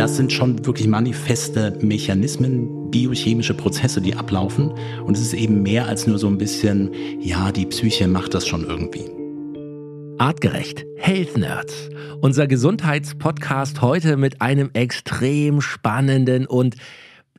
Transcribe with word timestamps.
das 0.00 0.16
sind 0.16 0.32
schon 0.32 0.64
wirklich 0.64 0.88
manifeste 0.88 1.76
Mechanismen, 1.82 2.90
biochemische 2.90 3.52
Prozesse, 3.52 4.00
die 4.00 4.14
ablaufen. 4.14 4.72
Und 5.04 5.14
es 5.14 5.22
ist 5.22 5.34
eben 5.34 5.62
mehr 5.62 5.88
als 5.88 6.06
nur 6.06 6.18
so 6.18 6.26
ein 6.26 6.38
bisschen, 6.38 6.90
ja, 7.20 7.52
die 7.52 7.66
Psyche 7.66 8.08
macht 8.08 8.32
das 8.32 8.48
schon 8.48 8.64
irgendwie. 8.64 9.04
Artgerecht, 10.16 10.86
Health 10.96 11.36
Nerds. 11.36 11.90
Unser 12.22 12.46
Gesundheitspodcast 12.46 13.82
heute 13.82 14.16
mit 14.16 14.40
einem 14.40 14.70
extrem 14.72 15.60
spannenden 15.60 16.46
und 16.46 16.76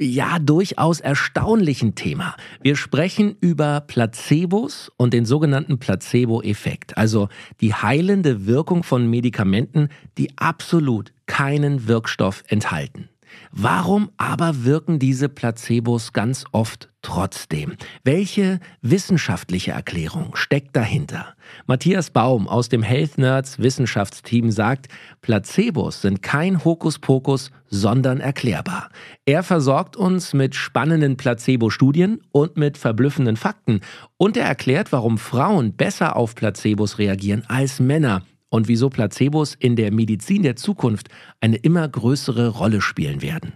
ja, 0.01 0.39
durchaus 0.39 0.99
erstaunlichen 0.99 1.95
Thema. 1.95 2.35
Wir 2.61 2.75
sprechen 2.75 3.35
über 3.39 3.81
Placebos 3.81 4.91
und 4.97 5.13
den 5.13 5.25
sogenannten 5.25 5.77
Placebo-Effekt, 5.77 6.97
also 6.97 7.29
die 7.61 7.73
heilende 7.73 8.47
Wirkung 8.47 8.83
von 8.83 9.09
Medikamenten, 9.09 9.89
die 10.17 10.35
absolut 10.37 11.13
keinen 11.27 11.87
Wirkstoff 11.87 12.43
enthalten. 12.47 13.10
Warum 13.51 14.11
aber 14.17 14.63
wirken 14.63 14.99
diese 14.99 15.27
Placebos 15.27 16.13
ganz 16.13 16.45
oft 16.51 16.89
trotzdem? 17.01 17.75
Welche 18.03 18.59
wissenschaftliche 18.81 19.71
Erklärung 19.71 20.35
steckt 20.35 20.75
dahinter? 20.75 21.35
Matthias 21.65 22.11
Baum 22.11 22.47
aus 22.47 22.69
dem 22.69 22.83
Health 22.83 23.17
Nerds 23.17 23.59
Wissenschaftsteam 23.59 24.51
sagt, 24.51 24.87
Placebos 25.21 26.01
sind 26.01 26.21
kein 26.21 26.63
Hokuspokus, 26.63 27.51
sondern 27.67 28.19
erklärbar. 28.19 28.89
Er 29.25 29.43
versorgt 29.43 29.95
uns 29.95 30.33
mit 30.33 30.55
spannenden 30.55 31.17
Placebo-Studien 31.17 32.21
und 32.31 32.57
mit 32.57 32.77
verblüffenden 32.77 33.37
Fakten 33.37 33.81
und 34.17 34.37
er 34.37 34.45
erklärt, 34.45 34.91
warum 34.91 35.17
Frauen 35.17 35.73
besser 35.73 36.15
auf 36.15 36.35
Placebos 36.35 36.99
reagieren 36.99 37.43
als 37.47 37.79
Männer 37.79 38.23
und 38.51 38.67
wieso 38.67 38.89
Placebos 38.89 39.55
in 39.57 39.75
der 39.75 39.91
Medizin 39.91 40.43
der 40.43 40.55
Zukunft 40.55 41.07
eine 41.39 41.55
immer 41.55 41.87
größere 41.87 42.49
Rolle 42.49 42.81
spielen 42.81 43.23
werden. 43.23 43.53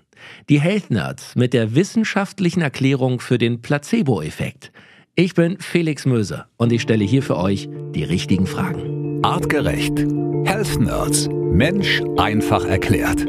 Die 0.49 0.59
Health 0.59 0.89
Nerds 0.89 1.35
mit 1.35 1.53
der 1.53 1.75
wissenschaftlichen 1.75 2.61
Erklärung 2.61 3.19
für 3.19 3.37
den 3.37 3.61
Placebo-Effekt. 3.61 4.71
Ich 5.13 5.35
bin 5.35 5.57
Felix 5.59 6.05
Möse 6.05 6.45
und 6.57 6.71
ich 6.71 6.81
stelle 6.81 7.05
hier 7.05 7.21
für 7.21 7.37
euch 7.37 7.69
die 7.93 8.03
richtigen 8.03 8.47
Fragen. 8.47 9.21
Artgerecht. 9.23 9.99
Health 10.45 10.79
Nerds. 10.79 11.29
Mensch 11.29 12.01
einfach 12.17 12.65
erklärt. 12.65 13.25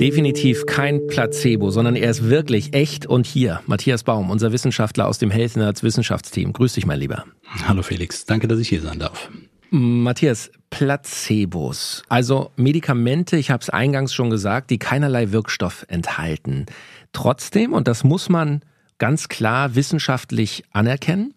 Definitiv 0.00 0.64
kein 0.66 1.06
Placebo, 1.08 1.70
sondern 1.70 1.96
er 1.96 2.10
ist 2.10 2.28
wirklich 2.28 2.72
echt 2.72 3.06
und 3.06 3.26
hier, 3.26 3.60
Matthias 3.66 4.04
Baum, 4.04 4.30
unser 4.30 4.52
Wissenschaftler 4.52 5.08
aus 5.08 5.18
dem 5.18 5.30
Health 5.30 5.56
Nerds 5.56 5.82
Wissenschaftsteam. 5.82 6.52
Grüß 6.52 6.74
dich, 6.74 6.86
mein 6.86 7.00
Lieber. 7.00 7.24
Hallo 7.66 7.82
Felix, 7.82 8.24
danke, 8.24 8.46
dass 8.46 8.60
ich 8.60 8.68
hier 8.68 8.80
sein 8.80 8.98
darf. 8.98 9.28
Matthias, 9.70 10.50
Placebos, 10.70 12.02
also 12.08 12.52
Medikamente, 12.56 13.36
ich 13.36 13.50
habe 13.50 13.62
es 13.62 13.70
eingangs 13.70 14.14
schon 14.14 14.30
gesagt, 14.30 14.70
die 14.70 14.78
keinerlei 14.78 15.32
Wirkstoff 15.32 15.84
enthalten. 15.88 16.66
Trotzdem, 17.12 17.72
und 17.72 17.88
das 17.88 18.04
muss 18.04 18.28
man 18.28 18.62
ganz 18.98 19.28
klar 19.28 19.74
wissenschaftlich 19.74 20.64
anerkennen, 20.72 21.34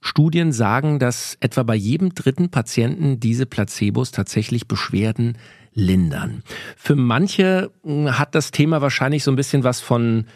Studien 0.00 0.52
sagen, 0.52 0.98
dass 0.98 1.36
etwa 1.40 1.62
bei 1.62 1.74
jedem 1.74 2.14
dritten 2.14 2.50
Patienten 2.50 3.20
diese 3.20 3.44
Placebos 3.44 4.12
tatsächlich 4.12 4.66
Beschwerden 4.66 5.36
lindern. 5.74 6.42
Für 6.76 6.96
manche 6.96 7.70
hm, 7.84 8.18
hat 8.18 8.34
das 8.34 8.50
Thema 8.50 8.80
wahrscheinlich 8.80 9.24
so 9.24 9.30
ein 9.30 9.36
bisschen 9.36 9.62
was 9.62 9.80
von 9.80 10.26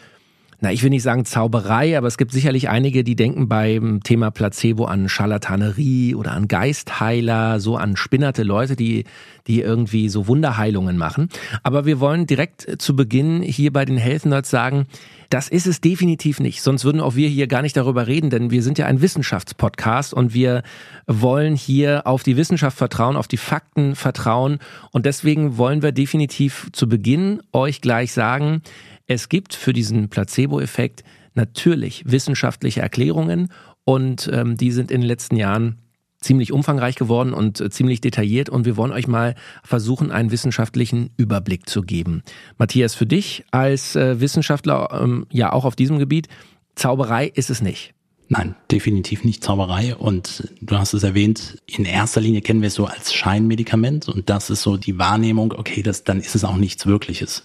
na, 0.65 0.71
ich 0.71 0.81
will 0.81 0.89
nicht 0.89 1.03
sagen 1.03 1.25
Zauberei, 1.25 1.95
aber 1.95 2.07
es 2.07 2.17
gibt 2.17 2.31
sicherlich 2.31 2.69
einige, 2.69 3.03
die 3.03 3.15
denken 3.15 3.47
beim 3.47 4.01
Thema 4.01 4.31
Placebo 4.31 4.85
an 4.85 5.09
Scharlatanerie 5.09 6.15
oder 6.15 6.31
an 6.31 6.47
Geistheiler, 6.47 7.59
so 7.59 7.77
an 7.77 7.95
spinnerte 7.95 8.41
Leute, 8.41 8.75
die, 8.75 9.03
die 9.45 9.61
irgendwie 9.61 10.09
so 10.09 10.27
Wunderheilungen 10.27 10.97
machen. 10.97 11.29
Aber 11.61 11.85
wir 11.85 11.99
wollen 11.99 12.25
direkt 12.25 12.81
zu 12.81 12.95
Beginn 12.95 13.43
hier 13.43 13.71
bei 13.71 13.85
den 13.85 13.97
Health 13.97 14.25
Nerds 14.25 14.49
sagen, 14.49 14.87
das 15.29 15.49
ist 15.49 15.67
es 15.67 15.81
definitiv 15.81 16.39
nicht. 16.39 16.63
Sonst 16.63 16.83
würden 16.83 16.99
auch 16.99 17.15
wir 17.15 17.29
hier 17.29 17.45
gar 17.45 17.61
nicht 17.61 17.77
darüber 17.77 18.07
reden, 18.07 18.31
denn 18.31 18.49
wir 18.49 18.63
sind 18.63 18.79
ja 18.79 18.87
ein 18.87 19.01
Wissenschaftspodcast 19.01 20.15
und 20.15 20.33
wir 20.33 20.63
wollen 21.05 21.55
hier 21.55 22.07
auf 22.07 22.23
die 22.23 22.37
Wissenschaft 22.37 22.77
vertrauen, 22.77 23.17
auf 23.17 23.27
die 23.27 23.37
Fakten 23.37 23.95
vertrauen. 23.95 24.57
Und 24.91 25.05
deswegen 25.05 25.57
wollen 25.57 25.83
wir 25.83 25.91
definitiv 25.91 26.69
zu 26.73 26.89
Beginn 26.89 27.43
euch 27.53 27.81
gleich 27.81 28.13
sagen, 28.13 28.63
es 29.07 29.29
gibt 29.29 29.53
für 29.53 29.73
diesen 29.73 30.09
Placebo-Effekt 30.09 31.03
natürlich 31.33 32.03
wissenschaftliche 32.05 32.81
Erklärungen 32.81 33.49
und 33.83 34.29
ähm, 34.33 34.57
die 34.57 34.71
sind 34.71 34.91
in 34.91 35.01
den 35.01 35.07
letzten 35.07 35.35
Jahren 35.35 35.77
ziemlich 36.19 36.51
umfangreich 36.51 36.95
geworden 36.95 37.33
und 37.33 37.61
äh, 37.61 37.69
ziemlich 37.69 38.01
detailliert 38.01 38.49
und 38.49 38.65
wir 38.65 38.77
wollen 38.77 38.91
euch 38.91 39.07
mal 39.07 39.35
versuchen, 39.63 40.11
einen 40.11 40.31
wissenschaftlichen 40.31 41.11
Überblick 41.17 41.69
zu 41.69 41.81
geben. 41.81 42.23
Matthias, 42.57 42.95
für 42.95 43.05
dich 43.05 43.45
als 43.51 43.95
äh, 43.95 44.19
Wissenschaftler, 44.19 44.99
ähm, 45.01 45.27
ja 45.31 45.53
auch 45.53 45.65
auf 45.65 45.75
diesem 45.75 45.99
Gebiet, 45.99 46.27
Zauberei 46.75 47.27
ist 47.27 47.49
es 47.49 47.61
nicht. 47.61 47.94
Nein, 48.27 48.55
definitiv 48.71 49.23
nicht 49.23 49.43
Zauberei. 49.43 49.95
Und 49.95 50.49
du 50.61 50.77
hast 50.77 50.93
es 50.93 51.03
erwähnt, 51.03 51.61
in 51.67 51.85
erster 51.85 52.21
Linie 52.21 52.41
kennen 52.41 52.61
wir 52.61 52.67
es 52.67 52.73
so 52.73 52.85
als 52.85 53.13
Scheinmedikament. 53.13 54.09
Und 54.09 54.29
das 54.29 54.49
ist 54.49 54.63
so 54.63 54.77
die 54.77 54.97
Wahrnehmung, 54.97 55.53
okay, 55.55 55.83
das, 55.83 56.03
dann 56.03 56.19
ist 56.19 56.35
es 56.35 56.43
auch 56.43 56.57
nichts 56.57 56.87
Wirkliches. 56.87 57.43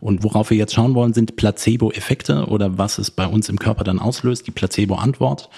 Und 0.00 0.24
worauf 0.24 0.50
wir 0.50 0.56
jetzt 0.56 0.74
schauen 0.74 0.94
wollen, 0.94 1.12
sind 1.12 1.36
Placebo-Effekte 1.36 2.46
oder 2.46 2.78
was 2.78 2.98
es 2.98 3.10
bei 3.10 3.26
uns 3.26 3.48
im 3.48 3.58
Körper 3.58 3.84
dann 3.84 3.98
auslöst, 3.98 4.46
die 4.46 4.52
Placebo-Antwort. 4.52 5.50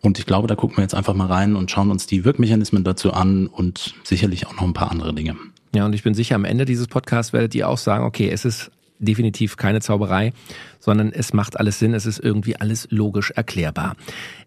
Und 0.00 0.18
ich 0.18 0.26
glaube, 0.26 0.48
da 0.48 0.54
gucken 0.54 0.78
wir 0.78 0.82
jetzt 0.82 0.94
einfach 0.94 1.14
mal 1.14 1.26
rein 1.26 1.56
und 1.56 1.70
schauen 1.70 1.90
uns 1.90 2.06
die 2.06 2.24
Wirkmechanismen 2.24 2.84
dazu 2.84 3.12
an 3.12 3.48
und 3.48 3.94
sicherlich 4.02 4.46
auch 4.46 4.54
noch 4.54 4.62
ein 4.62 4.72
paar 4.72 4.90
andere 4.90 5.14
Dinge. 5.14 5.36
Ja, 5.74 5.84
und 5.84 5.94
ich 5.94 6.02
bin 6.02 6.14
sicher, 6.14 6.36
am 6.36 6.44
Ende 6.44 6.64
dieses 6.64 6.86
Podcasts 6.86 7.34
werdet 7.34 7.54
ihr 7.54 7.68
auch 7.68 7.76
sagen, 7.76 8.04
okay, 8.04 8.30
es 8.30 8.46
ist 8.46 8.70
definitiv 8.98 9.56
keine 9.56 9.80
Zauberei, 9.80 10.32
sondern 10.78 11.12
es 11.12 11.32
macht 11.32 11.58
alles 11.58 11.78
Sinn, 11.78 11.94
es 11.94 12.06
ist 12.06 12.18
irgendwie 12.18 12.56
alles 12.56 12.88
logisch 12.90 13.30
erklärbar. 13.30 13.96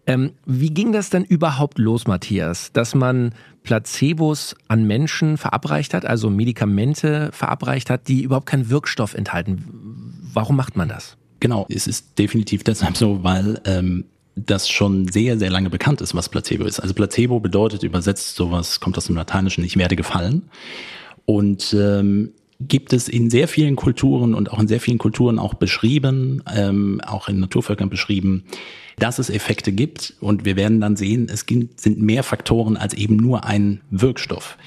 Ähm, 0.06 0.32
wie 0.46 0.70
ging 0.70 0.92
das 0.92 1.10
denn 1.10 1.24
überhaupt 1.24 1.78
los, 1.78 2.06
Matthias, 2.06 2.72
dass 2.72 2.94
man 2.94 3.34
Placebos 3.62 4.56
an 4.68 4.86
Menschen 4.86 5.36
verabreicht 5.36 5.94
hat, 5.94 6.06
also 6.06 6.30
Medikamente 6.30 7.30
verabreicht 7.32 7.90
hat, 7.90 8.08
die 8.08 8.22
überhaupt 8.22 8.46
keinen 8.46 8.70
Wirkstoff 8.70 9.14
enthalten? 9.14 9.64
Warum 10.32 10.56
macht 10.56 10.76
man 10.76 10.88
das? 10.88 11.16
Genau, 11.40 11.66
es 11.68 11.86
ist 11.86 12.18
definitiv 12.18 12.64
deshalb 12.64 12.96
so, 12.96 13.22
weil 13.22 13.60
ähm, 13.64 14.04
das 14.36 14.68
schon 14.68 15.08
sehr, 15.08 15.38
sehr 15.38 15.50
lange 15.50 15.70
bekannt 15.70 16.00
ist, 16.00 16.14
was 16.14 16.28
Placebo 16.28 16.64
ist. 16.64 16.80
Also 16.80 16.94
Placebo 16.94 17.40
bedeutet 17.40 17.82
übersetzt 17.82 18.36
sowas, 18.36 18.80
kommt 18.80 18.96
aus 18.96 19.06
dem 19.06 19.16
Lateinischen, 19.16 19.64
ich 19.64 19.76
werde 19.76 19.96
gefallen. 19.96 20.42
Und 21.26 21.74
ähm, 21.78 22.32
gibt 22.60 22.92
es 22.92 23.08
in 23.08 23.30
sehr 23.30 23.48
vielen 23.48 23.76
Kulturen 23.76 24.34
und 24.34 24.52
auch 24.52 24.58
in 24.58 24.68
sehr 24.68 24.80
vielen 24.80 24.98
Kulturen 24.98 25.38
auch 25.38 25.54
beschrieben, 25.54 26.42
ähm, 26.54 27.00
auch 27.06 27.28
in 27.28 27.40
Naturvölkern 27.40 27.88
beschrieben, 27.88 28.44
dass 28.98 29.18
es 29.18 29.30
Effekte 29.30 29.72
gibt. 29.72 30.14
Und 30.20 30.44
wir 30.44 30.56
werden 30.56 30.80
dann 30.80 30.96
sehen, 30.96 31.28
es 31.30 31.46
sind 31.48 32.00
mehr 32.00 32.22
Faktoren 32.22 32.76
als 32.76 32.94
eben 32.94 33.16
nur 33.16 33.44
ein 33.44 33.80
Wirkstoff. 33.90 34.58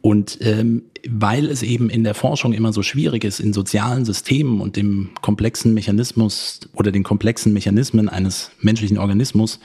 Und 0.00 0.38
ähm, 0.40 0.82
weil 1.08 1.46
es 1.46 1.62
eben 1.62 1.90
in 1.90 2.04
der 2.04 2.14
Forschung 2.14 2.52
immer 2.52 2.72
so 2.72 2.82
schwierig 2.82 3.24
ist, 3.24 3.40
in 3.40 3.52
sozialen 3.52 4.04
Systemen 4.04 4.60
und 4.60 4.76
dem 4.76 5.10
komplexen 5.20 5.74
Mechanismus 5.74 6.60
oder 6.74 6.92
den 6.92 7.02
komplexen 7.02 7.52
Mechanismen 7.52 8.08
eines 8.08 8.50
menschlichen 8.60 8.98
Organismus 8.98 9.60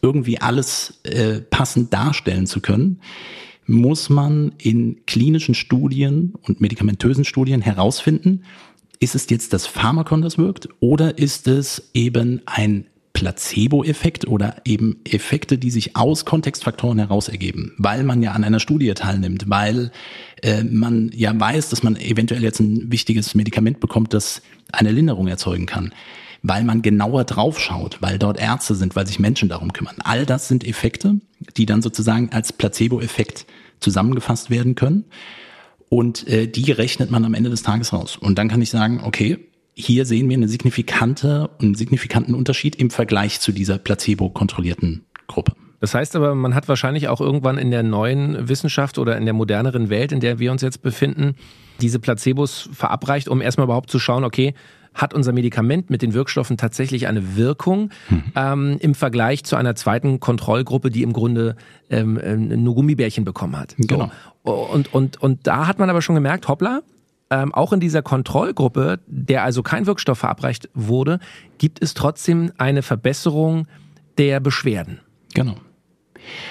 irgendwie 0.00 0.40
alles 0.40 1.00
äh, 1.04 1.40
passend 1.40 1.92
darstellen 1.92 2.46
zu 2.46 2.60
können, 2.60 3.00
muss 3.68 4.08
man 4.08 4.52
in 4.58 5.04
klinischen 5.06 5.54
Studien 5.54 6.34
und 6.42 6.60
medikamentösen 6.60 7.24
Studien 7.24 7.60
herausfinden, 7.60 8.42
ist 8.98 9.14
es 9.14 9.28
jetzt 9.30 9.52
das 9.52 9.66
Pharmakon, 9.66 10.22
das 10.22 10.38
wirkt, 10.38 10.68
oder 10.80 11.18
ist 11.18 11.46
es 11.46 11.90
eben 11.94 12.40
ein 12.46 12.86
Placebo-Effekt 13.12 14.26
oder 14.26 14.62
eben 14.64 15.00
Effekte, 15.04 15.58
die 15.58 15.70
sich 15.70 15.96
aus 15.96 16.24
Kontextfaktoren 16.24 16.98
heraus 16.98 17.28
ergeben, 17.28 17.74
weil 17.76 18.04
man 18.04 18.22
ja 18.22 18.32
an 18.32 18.44
einer 18.44 18.60
Studie 18.60 18.92
teilnimmt, 18.94 19.44
weil 19.48 19.90
äh, 20.42 20.64
man 20.64 21.10
ja 21.14 21.38
weiß, 21.38 21.68
dass 21.68 21.82
man 21.82 21.96
eventuell 21.96 22.42
jetzt 22.42 22.60
ein 22.60 22.90
wichtiges 22.90 23.34
Medikament 23.34 23.80
bekommt, 23.80 24.14
das 24.14 24.42
eine 24.72 24.92
Linderung 24.92 25.28
erzeugen 25.28 25.66
kann 25.66 25.92
weil 26.42 26.64
man 26.64 26.82
genauer 26.82 27.24
draufschaut, 27.24 27.98
weil 28.00 28.18
dort 28.18 28.38
Ärzte 28.38 28.74
sind, 28.74 28.96
weil 28.96 29.06
sich 29.06 29.18
Menschen 29.18 29.48
darum 29.48 29.72
kümmern. 29.72 29.96
All 30.04 30.26
das 30.26 30.48
sind 30.48 30.66
Effekte, 30.66 31.20
die 31.56 31.66
dann 31.66 31.82
sozusagen 31.82 32.30
als 32.32 32.52
Placebo-Effekt 32.52 33.46
zusammengefasst 33.80 34.50
werden 34.50 34.74
können. 34.74 35.04
Und 35.88 36.28
äh, 36.28 36.46
die 36.46 36.70
rechnet 36.72 37.10
man 37.10 37.24
am 37.24 37.34
Ende 37.34 37.50
des 37.50 37.62
Tages 37.62 37.92
raus. 37.92 38.16
Und 38.16 38.38
dann 38.38 38.48
kann 38.48 38.60
ich 38.60 38.70
sagen, 38.70 39.00
okay, 39.04 39.38
hier 39.74 40.04
sehen 40.04 40.28
wir 40.28 40.36
eine 40.36 40.48
signifikante, 40.48 41.50
einen 41.60 41.74
signifikanten 41.74 42.34
Unterschied 42.34 42.76
im 42.76 42.90
Vergleich 42.90 43.40
zu 43.40 43.52
dieser 43.52 43.78
placebo-kontrollierten 43.78 45.06
Gruppe. 45.28 45.52
Das 45.80 45.94
heißt 45.94 46.16
aber, 46.16 46.34
man 46.34 46.54
hat 46.54 46.68
wahrscheinlich 46.68 47.08
auch 47.08 47.20
irgendwann 47.20 47.56
in 47.56 47.70
der 47.70 47.84
neuen 47.84 48.48
Wissenschaft 48.48 48.98
oder 48.98 49.16
in 49.16 49.24
der 49.24 49.34
moderneren 49.34 49.90
Welt, 49.90 50.10
in 50.10 50.18
der 50.18 50.40
wir 50.40 50.50
uns 50.50 50.62
jetzt 50.62 50.82
befinden, 50.82 51.36
diese 51.80 52.00
Placebos 52.00 52.68
verabreicht, 52.72 53.28
um 53.28 53.40
erstmal 53.40 53.66
überhaupt 53.66 53.90
zu 53.90 54.00
schauen, 54.00 54.24
okay, 54.24 54.54
hat 54.98 55.14
unser 55.14 55.32
Medikament 55.32 55.88
mit 55.88 56.02
den 56.02 56.12
Wirkstoffen 56.12 56.58
tatsächlich 56.58 57.06
eine 57.06 57.36
Wirkung 57.36 57.90
hm. 58.08 58.22
ähm, 58.36 58.76
im 58.80 58.94
Vergleich 58.94 59.44
zu 59.44 59.56
einer 59.56 59.74
zweiten 59.74 60.20
Kontrollgruppe, 60.20 60.90
die 60.90 61.02
im 61.02 61.12
Grunde 61.12 61.56
ähm, 61.88 62.20
ähm 62.22 62.62
nur 62.62 62.74
Gummibärchen 62.74 63.24
bekommen 63.24 63.56
hat. 63.56 63.74
Genau. 63.78 64.10
So. 64.44 64.52
Und, 64.52 64.92
und, 64.92 65.22
und 65.22 65.46
da 65.46 65.66
hat 65.66 65.78
man 65.78 65.88
aber 65.88 66.02
schon 66.02 66.14
gemerkt, 66.14 66.48
hoppla, 66.48 66.82
ähm, 67.30 67.54
auch 67.54 67.72
in 67.72 67.80
dieser 67.80 68.02
Kontrollgruppe, 68.02 69.00
der 69.06 69.44
also 69.44 69.62
kein 69.62 69.86
Wirkstoff 69.86 70.18
verabreicht 70.18 70.68
wurde, 70.74 71.20
gibt 71.58 71.82
es 71.82 71.94
trotzdem 71.94 72.52
eine 72.58 72.82
Verbesserung 72.82 73.66
der 74.16 74.40
Beschwerden. 74.40 75.00
Genau. 75.34 75.56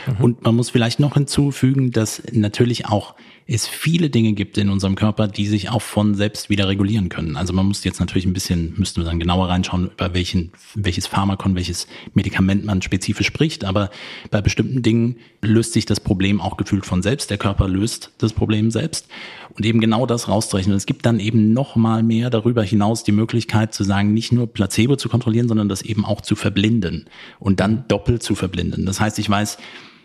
Mhm. 0.05 0.23
Und 0.23 0.44
man 0.44 0.55
muss 0.55 0.69
vielleicht 0.69 0.99
noch 0.99 1.15
hinzufügen, 1.15 1.91
dass 1.91 2.21
natürlich 2.31 2.85
auch 2.85 3.15
es 3.49 3.65
viele 3.65 4.09
Dinge 4.09 4.33
gibt 4.33 4.57
in 4.57 4.69
unserem 4.69 4.95
Körper, 4.95 5.29
die 5.29 5.47
sich 5.47 5.69
auch 5.69 5.81
von 5.81 6.15
selbst 6.15 6.49
wieder 6.49 6.67
regulieren 6.67 7.07
können. 7.07 7.38
Also 7.38 7.53
man 7.53 7.65
muss 7.65 7.83
jetzt 7.85 8.01
natürlich 8.01 8.25
ein 8.25 8.33
bisschen, 8.33 8.73
müssten 8.75 9.01
wir 9.01 9.05
dann 9.05 9.19
genauer 9.19 9.47
reinschauen, 9.47 9.89
über 9.89 10.13
welchen, 10.13 10.51
welches 10.75 11.07
Pharmakon, 11.07 11.55
welches 11.55 11.88
Medikament 12.13 12.65
man 12.65 12.81
spezifisch 12.81 13.27
spricht. 13.27 13.63
Aber 13.63 13.89
bei 14.31 14.41
bestimmten 14.41 14.81
Dingen 14.81 15.15
löst 15.41 15.71
sich 15.71 15.85
das 15.85 16.01
Problem 16.01 16.41
auch 16.41 16.57
gefühlt 16.57 16.85
von 16.85 17.01
selbst. 17.01 17.29
Der 17.29 17.38
Körper 17.38 17.69
löst 17.69 18.11
das 18.17 18.33
Problem 18.33 18.69
selbst. 18.69 19.07
Und 19.53 19.65
eben 19.65 19.79
genau 19.79 20.05
das 20.05 20.27
rauszurechnen. 20.27 20.75
Es 20.75 20.85
gibt 20.85 21.05
dann 21.05 21.21
eben 21.21 21.53
noch 21.53 21.77
mal 21.77 22.03
mehr 22.03 22.29
darüber 22.29 22.63
hinaus 22.63 23.05
die 23.05 23.13
Möglichkeit 23.13 23.73
zu 23.73 23.85
sagen, 23.85 24.13
nicht 24.13 24.33
nur 24.33 24.47
Placebo 24.47 24.97
zu 24.97 25.07
kontrollieren, 25.07 25.47
sondern 25.47 25.69
das 25.69 25.81
eben 25.81 26.03
auch 26.03 26.19
zu 26.19 26.35
verblinden 26.35 27.05
und 27.39 27.61
dann 27.61 27.85
doppelt 27.88 28.21
zu 28.21 28.35
verblinden. 28.35 28.85
Das 28.85 28.99
heißt, 28.99 29.17
ich 29.19 29.29
weiß, 29.29 29.57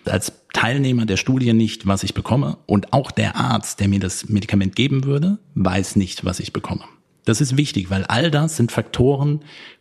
als 0.06 0.32
Teilnehmer 0.52 1.06
der 1.06 1.16
Studie 1.16 1.52
nicht, 1.52 1.86
was 1.86 2.02
ich 2.02 2.14
bekomme. 2.14 2.58
Und 2.66 2.92
auch 2.92 3.10
der 3.10 3.36
Arzt, 3.36 3.80
der 3.80 3.88
mir 3.88 4.00
das 4.00 4.28
Medikament 4.28 4.76
geben 4.76 5.04
würde, 5.04 5.38
weiß 5.54 5.96
nicht, 5.96 6.24
was 6.24 6.40
ich 6.40 6.52
bekomme. 6.52 6.84
Das 7.24 7.40
ist 7.40 7.56
wichtig, 7.56 7.90
weil 7.90 8.04
all 8.04 8.30
das 8.30 8.56
sind 8.56 8.72
Faktoren, 8.72 9.40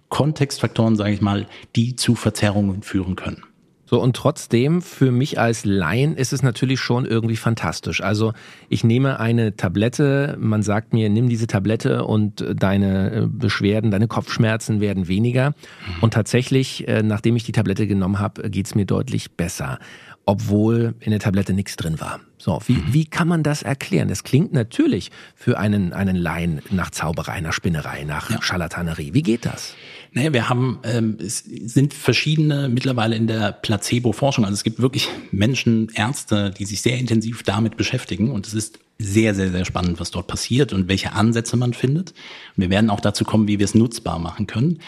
Kontextfaktoren, 0.10 0.96
sage 0.96 1.14
ich 1.14 1.22
mal, 1.22 1.48
die 1.76 1.96
zu 1.96 2.16
Verzerrungen 2.16 2.84
führen 2.84 3.16
können. 3.16 3.44
So, 3.92 4.02
und 4.02 4.16
trotzdem, 4.16 4.82
für 4.82 5.12
mich 5.12 5.38
als 5.38 5.66
Laien 5.66 6.16
ist 6.16 6.32
es 6.32 6.44
natürlich 6.44 6.80
schon 6.80 7.06
irgendwie 7.06 7.36
fantastisch. 7.36 8.02
Also 8.02 8.32
ich 8.70 8.86
nehme 8.86 9.20
eine 9.20 9.58
Tablette, 9.58 10.38
man 10.40 10.64
sagt 10.64 10.94
mir, 10.94 11.10
nimm 11.10 11.28
diese 11.28 11.46
Tablette 11.46 12.06
und 12.06 12.46
deine 12.56 13.12
äh, 13.12 13.28
Beschwerden, 13.28 13.92
deine 13.92 14.08
Kopfschmerzen 14.08 14.80
werden 14.80 15.10
weniger. 15.10 15.50
Mhm. 15.50 16.04
Und 16.04 16.14
tatsächlich, 16.14 16.88
äh, 16.88 17.04
nachdem 17.04 17.36
ich 17.36 17.44
die 17.44 17.52
Tablette 17.52 17.86
genommen 17.86 18.20
habe, 18.20 18.50
geht's 18.50 18.76
mir 18.76 18.86
deutlich 18.86 19.34
besser 19.34 19.78
obwohl 20.26 20.96
in 21.00 21.12
der 21.12 21.20
Tablette 21.20 21.54
nichts 21.54 21.76
drin 21.76 22.00
war. 22.00 22.20
So, 22.38 22.60
wie, 22.66 22.74
mhm. 22.74 22.94
wie 22.94 23.06
kann 23.06 23.28
man 23.28 23.44
das 23.44 23.64
erklären? 23.64 24.08
Das 24.08 24.24
klingt 24.24 24.54
natürlich 24.54 25.12
für 25.36 25.60
einen, 25.60 25.94
einen 25.94 26.16
Laien 26.16 26.62
nach 26.72 26.90
Zauberei, 26.90 27.40
nach 27.42 27.54
Spinnerei, 27.54 28.04
nach 28.04 28.30
ja. 28.30 28.42
Scharlatanerie. 28.42 29.14
Wie 29.14 29.22
geht 29.22 29.46
das? 29.46 29.76
Naja, 30.14 30.34
wir 30.34 30.50
haben, 30.50 30.80
ähm, 30.84 31.18
es 31.20 31.40
sind 31.40 31.94
verschiedene 31.94 32.68
mittlerweile 32.68 33.16
in 33.16 33.28
der 33.28 33.52
Placebo-Forschung. 33.52 34.44
Also 34.44 34.56
es 34.56 34.64
gibt 34.64 34.82
wirklich 34.82 35.08
Menschen, 35.32 35.90
Ärzte, 35.94 36.52
die 36.52 36.66
sich 36.66 36.82
sehr 36.82 36.98
intensiv 36.98 37.44
damit 37.44 37.78
beschäftigen. 37.78 38.32
Und 38.32 38.48
es 38.48 38.54
ist 38.54 38.80
sehr, 39.04 39.36
sehr, 39.36 39.52
sehr 39.52 39.66
spannend, 39.66 40.00
was 40.00 40.12
dort 40.12 40.28
passiert 40.28 40.74
und 40.74 40.88
welche 40.88 41.14
Ansätze 41.14 41.58
man 41.58 41.74
findet. 41.74 42.12
Und 42.56 42.64
wir 42.64 42.70
werden 42.70 42.90
auch 42.90 43.00
dazu 43.00 43.24
kommen, 43.24 43.48
wie 43.48 43.60
wir 43.60 43.66
es 43.66 43.76
nutzbar 43.76 44.20
machen 44.20 44.48
können. 44.48 44.80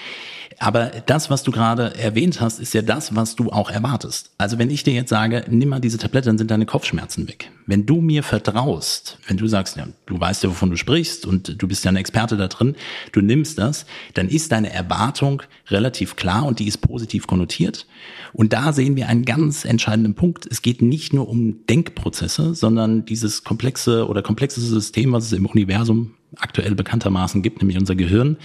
Aber 0.60 0.92
das, 1.06 1.30
was 1.30 1.44
du 1.44 1.52
gerade 1.52 1.96
erwähnt 1.98 2.40
hast, 2.40 2.60
ist 2.60 2.74
ja 2.74 2.82
das, 2.82 3.16
was 3.16 3.36
du 3.36 3.52
auch 3.52 3.70
erwartest. 3.70 4.32
Also 4.38 4.58
wenn 4.60 4.70
ich 4.70 4.84
dir 4.84 4.94
jetzt 4.94 5.10
sage, 5.10 5.44
nimm 5.50 5.70
mal 5.70 5.80
diese 5.80 5.98
Tablette, 5.98 6.30
dann 6.30 6.38
sind 6.38 6.52
deine 6.52 6.66
Kopfschmerzen 6.66 7.28
weg. 7.28 7.50
Wenn 7.66 7.86
du 7.86 8.02
mir 8.02 8.24
vertraust, 8.24 9.18
wenn 9.28 9.38
du 9.38 9.48
sagst, 9.48 9.78
ja, 9.78 9.88
du 10.06 10.20
weißt 10.20 10.44
ja, 10.44 10.50
wovon 10.50 10.70
du 10.70 10.78
sprichst 10.78 11.26
und 11.26 11.62
du 11.62 11.68
bist 11.68 11.86
ja 11.86 11.92
ein 11.92 11.96
Experte 11.96 12.38
da 12.38 12.48
drin, 12.48 12.76
du 13.12 13.22
nimmst 13.22 13.58
das, 13.58 13.86
dann 14.14 14.30
ist 14.30 14.52
deine 14.52 14.72
Erwartung 14.72 15.44
relativ 15.68 16.16
klar 16.16 16.46
und 16.46 16.60
die 16.60 16.68
ist 16.68 16.78
positiv 16.78 17.28
konnotiert. 17.28 17.88
Und 18.34 18.54
da 18.54 18.74
sehen 18.74 18.96
wir 18.96 19.08
einen 19.08 19.26
ganz 19.26 19.66
entscheidenden 19.66 20.16
Punkt. 20.16 20.48
Es 20.50 20.62
geht 20.62 20.82
nicht 20.82 21.14
nur 21.14 21.30
um 21.30 21.66
Denkprozesse, 21.68 22.54
sondern 22.56 23.06
dieses 23.06 23.44
komplexe 23.44 24.08
oder 24.08 24.22
komplexe 24.22 24.62
System, 24.62 25.14
was 25.14 25.26
es 25.26 25.34
im 25.34 25.46
Universum 25.46 26.16
aktuell 26.40 26.76
bekanntermaßen 26.76 27.42
gibt, 27.42 27.62
nämlich 27.62 27.78
unser 27.78 27.96
Gehirn, 27.96 28.38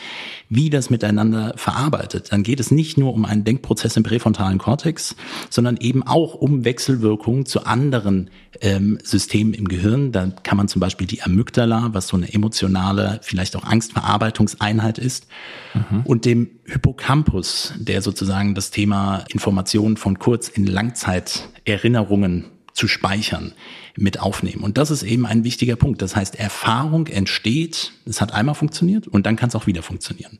wie 0.48 0.70
das 0.70 0.90
miteinander 0.90 1.54
verarbeitet. 1.56 2.32
Dann 2.32 2.42
geht 2.42 2.60
es 2.60 2.70
nicht 2.70 2.98
nur 2.98 3.14
um 3.14 3.24
einen 3.24 3.44
Denkprozess 3.44 3.96
im 3.96 4.02
präfrontalen 4.02 4.58
Kortex, 4.58 5.16
sondern 5.50 5.76
eben 5.78 6.02
auch 6.02 6.34
um 6.34 6.64
Wechselwirkungen 6.64 7.46
zu 7.46 7.64
anderen 7.64 8.30
ähm, 8.60 8.98
Systemen 9.02 9.54
im 9.54 9.68
Gehirn. 9.68 10.12
Da 10.12 10.28
kann 10.42 10.56
man 10.56 10.68
zum 10.68 10.80
Beispiel 10.80 11.06
die 11.06 11.22
Amygdala, 11.22 11.90
was 11.92 12.08
so 12.08 12.16
eine 12.16 12.32
emotionale, 12.32 13.20
vielleicht 13.22 13.56
auch 13.56 13.64
Angstverarbeitungseinheit 13.64 14.98
ist, 14.98 15.26
mhm. 15.74 16.02
und 16.04 16.24
dem 16.24 16.50
Hippocampus, 16.66 17.74
der 17.78 18.02
sozusagen 18.02 18.54
das 18.54 18.70
Thema 18.70 19.24
Informationen 19.28 19.96
von 19.96 20.18
Kurz- 20.18 20.48
in 20.48 20.66
Langzeiterinnerungen 20.66 22.46
zu 22.78 22.88
speichern, 22.88 23.52
mit 23.96 24.20
aufnehmen. 24.20 24.62
Und 24.62 24.78
das 24.78 24.90
ist 24.90 25.02
eben 25.02 25.26
ein 25.26 25.44
wichtiger 25.44 25.76
Punkt. 25.76 26.00
Das 26.00 26.14
heißt, 26.14 26.36
Erfahrung 26.36 27.08
entsteht, 27.08 27.92
es 28.06 28.20
hat 28.20 28.32
einmal 28.32 28.54
funktioniert 28.54 29.08
und 29.08 29.26
dann 29.26 29.36
kann 29.36 29.48
es 29.48 29.56
auch 29.56 29.66
wieder 29.66 29.82
funktionieren. 29.82 30.38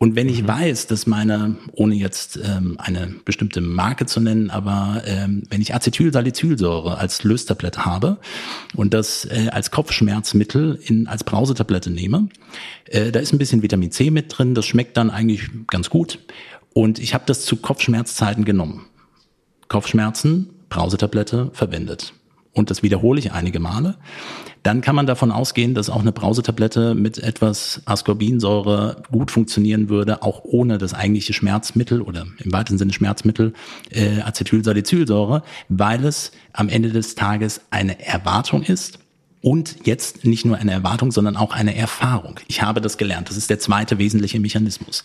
Und 0.00 0.14
wenn 0.14 0.28
ich 0.28 0.42
mhm. 0.42 0.48
weiß, 0.48 0.86
dass 0.86 1.06
meine, 1.06 1.56
ohne 1.72 1.96
jetzt 1.96 2.38
ähm, 2.44 2.76
eine 2.78 3.14
bestimmte 3.24 3.60
Marke 3.60 4.06
zu 4.06 4.20
nennen, 4.20 4.50
aber 4.50 5.02
ähm, 5.06 5.42
wenn 5.50 5.60
ich 5.60 5.74
Acetylsalicylsäure 5.74 6.98
als 6.98 7.24
Löstablette 7.24 7.84
habe 7.84 8.18
und 8.76 8.94
das 8.94 9.24
äh, 9.24 9.48
als 9.50 9.72
Kopfschmerzmittel 9.72 10.78
in, 10.84 11.08
als 11.08 11.24
Brausetablette 11.24 11.90
nehme, 11.90 12.28
äh, 12.84 13.10
da 13.10 13.18
ist 13.18 13.32
ein 13.32 13.38
bisschen 13.38 13.62
Vitamin 13.62 13.90
C 13.90 14.10
mit 14.10 14.38
drin, 14.38 14.54
das 14.54 14.66
schmeckt 14.66 14.96
dann 14.96 15.10
eigentlich 15.10 15.50
ganz 15.66 15.90
gut. 15.90 16.20
Und 16.74 17.00
ich 17.00 17.14
habe 17.14 17.24
das 17.26 17.44
zu 17.44 17.56
Kopfschmerzzeiten 17.56 18.44
genommen. 18.44 18.86
Kopfschmerzen, 19.66 20.50
Brausetablette 20.68 21.50
verwendet. 21.52 22.12
Und 22.52 22.70
das 22.70 22.82
wiederhole 22.82 23.20
ich 23.20 23.32
einige 23.32 23.60
Male. 23.60 23.96
Dann 24.64 24.80
kann 24.80 24.96
man 24.96 25.06
davon 25.06 25.30
ausgehen, 25.30 25.74
dass 25.74 25.88
auch 25.88 26.00
eine 26.00 26.12
Brausetablette 26.12 26.94
mit 26.94 27.18
etwas 27.18 27.82
Ascorbinsäure 27.84 29.02
gut 29.12 29.30
funktionieren 29.30 29.88
würde, 29.88 30.22
auch 30.22 30.42
ohne 30.44 30.78
das 30.78 30.94
eigentliche 30.94 31.32
Schmerzmittel 31.32 32.02
oder 32.02 32.26
im 32.38 32.52
weitesten 32.52 32.78
Sinne 32.78 32.92
Schmerzmittel 32.92 33.52
äh, 33.90 34.20
Acetylsalicylsäure, 34.20 35.42
weil 35.68 36.04
es 36.04 36.32
am 36.52 36.68
Ende 36.68 36.90
des 36.90 37.14
Tages 37.14 37.60
eine 37.70 38.04
Erwartung 38.04 38.62
ist, 38.62 38.98
und 39.40 39.86
jetzt 39.86 40.24
nicht 40.24 40.44
nur 40.44 40.56
eine 40.56 40.72
Erwartung, 40.72 41.12
sondern 41.12 41.36
auch 41.36 41.52
eine 41.52 41.76
Erfahrung. 41.76 42.40
Ich 42.48 42.62
habe 42.62 42.80
das 42.80 42.98
gelernt. 42.98 43.28
Das 43.28 43.36
ist 43.36 43.50
der 43.50 43.58
zweite 43.58 43.98
wesentliche 43.98 44.40
Mechanismus. 44.40 45.04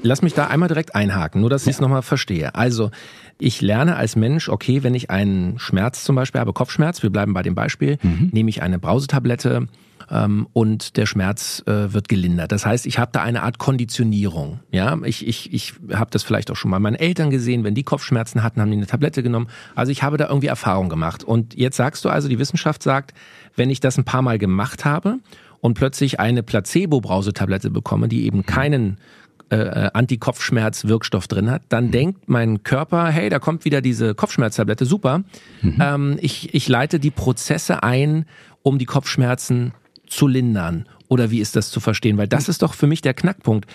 Lass 0.00 0.22
mich 0.22 0.34
da 0.34 0.48
einmal 0.48 0.68
direkt 0.68 0.94
einhaken, 0.94 1.40
nur 1.40 1.50
dass 1.50 1.66
ich 1.66 1.74
es 1.74 1.80
nochmal 1.80 2.02
verstehe. 2.02 2.54
Also, 2.54 2.90
ich 3.38 3.60
lerne 3.60 3.96
als 3.96 4.16
Mensch, 4.16 4.48
okay, 4.48 4.82
wenn 4.82 4.94
ich 4.94 5.10
einen 5.10 5.58
Schmerz 5.58 6.04
zum 6.04 6.16
Beispiel 6.16 6.40
habe, 6.40 6.52
Kopfschmerz, 6.52 7.02
wir 7.02 7.10
bleiben 7.10 7.32
bei 7.32 7.42
dem 7.42 7.54
Beispiel, 7.54 7.98
mhm. 8.02 8.30
nehme 8.32 8.50
ich 8.50 8.62
eine 8.62 8.78
Brausetablette, 8.78 9.68
ähm, 10.10 10.48
und 10.52 10.96
der 10.96 11.06
Schmerz 11.06 11.62
äh, 11.66 11.92
wird 11.92 12.08
gelindert. 12.08 12.52
Das 12.52 12.66
heißt, 12.66 12.86
ich 12.86 12.98
habe 12.98 13.10
da 13.12 13.22
eine 13.22 13.42
Art 13.42 13.58
Konditionierung. 13.58 14.60
Ja, 14.70 14.98
ich 15.04 15.26
ich 15.26 15.52
ich 15.52 15.74
habe 15.92 16.10
das 16.10 16.22
vielleicht 16.22 16.50
auch 16.50 16.56
schon 16.56 16.70
mal 16.70 16.80
meinen 16.80 16.96
Eltern 16.96 17.30
gesehen, 17.30 17.64
wenn 17.64 17.74
die 17.74 17.82
Kopfschmerzen 17.82 18.42
hatten, 18.42 18.60
haben 18.60 18.70
die 18.70 18.76
eine 18.76 18.86
Tablette 18.86 19.22
genommen. 19.22 19.48
Also 19.74 19.92
ich 19.92 20.02
habe 20.02 20.16
da 20.16 20.28
irgendwie 20.28 20.48
Erfahrung 20.48 20.88
gemacht. 20.88 21.22
Und 21.24 21.54
jetzt 21.54 21.76
sagst 21.76 22.04
du 22.04 22.08
also, 22.08 22.28
die 22.28 22.38
Wissenschaft 22.38 22.82
sagt, 22.82 23.14
wenn 23.56 23.70
ich 23.70 23.80
das 23.80 23.98
ein 23.98 24.04
paar 24.04 24.22
Mal 24.22 24.38
gemacht 24.38 24.84
habe 24.84 25.18
und 25.60 25.74
plötzlich 25.74 26.20
eine 26.20 26.42
Placebo-Brausetablette 26.42 27.70
bekomme, 27.70 28.08
die 28.08 28.24
eben 28.24 28.46
keinen 28.46 28.98
äh, 29.50 29.56
äh 29.56 29.90
Anti-Kopfschmerz-Wirkstoff 29.92 31.28
drin 31.28 31.50
hat, 31.50 31.62
dann 31.68 31.86
mhm. 31.86 31.90
denkt 31.90 32.28
mein 32.28 32.62
Körper, 32.62 33.08
hey, 33.08 33.28
da 33.28 33.38
kommt 33.38 33.64
wieder 33.64 33.80
diese 33.80 34.14
Kopfschmerztablette, 34.14 34.86
super. 34.86 35.22
Mhm. 35.62 35.76
Ähm, 35.80 36.18
ich, 36.20 36.54
ich 36.54 36.68
leite 36.68 37.00
die 37.00 37.10
Prozesse 37.10 37.82
ein, 37.82 38.26
um 38.62 38.78
die 38.78 38.86
Kopfschmerzen 38.86 39.72
zu 40.10 40.26
lindern? 40.26 40.86
Oder 41.08 41.30
wie 41.30 41.40
ist 41.40 41.56
das 41.56 41.70
zu 41.70 41.80
verstehen? 41.80 42.18
Weil 42.18 42.28
das 42.28 42.48
ist 42.48 42.62
doch 42.62 42.74
für 42.74 42.86
mich 42.86 43.00
der 43.00 43.14
Knackpunkt. 43.14 43.66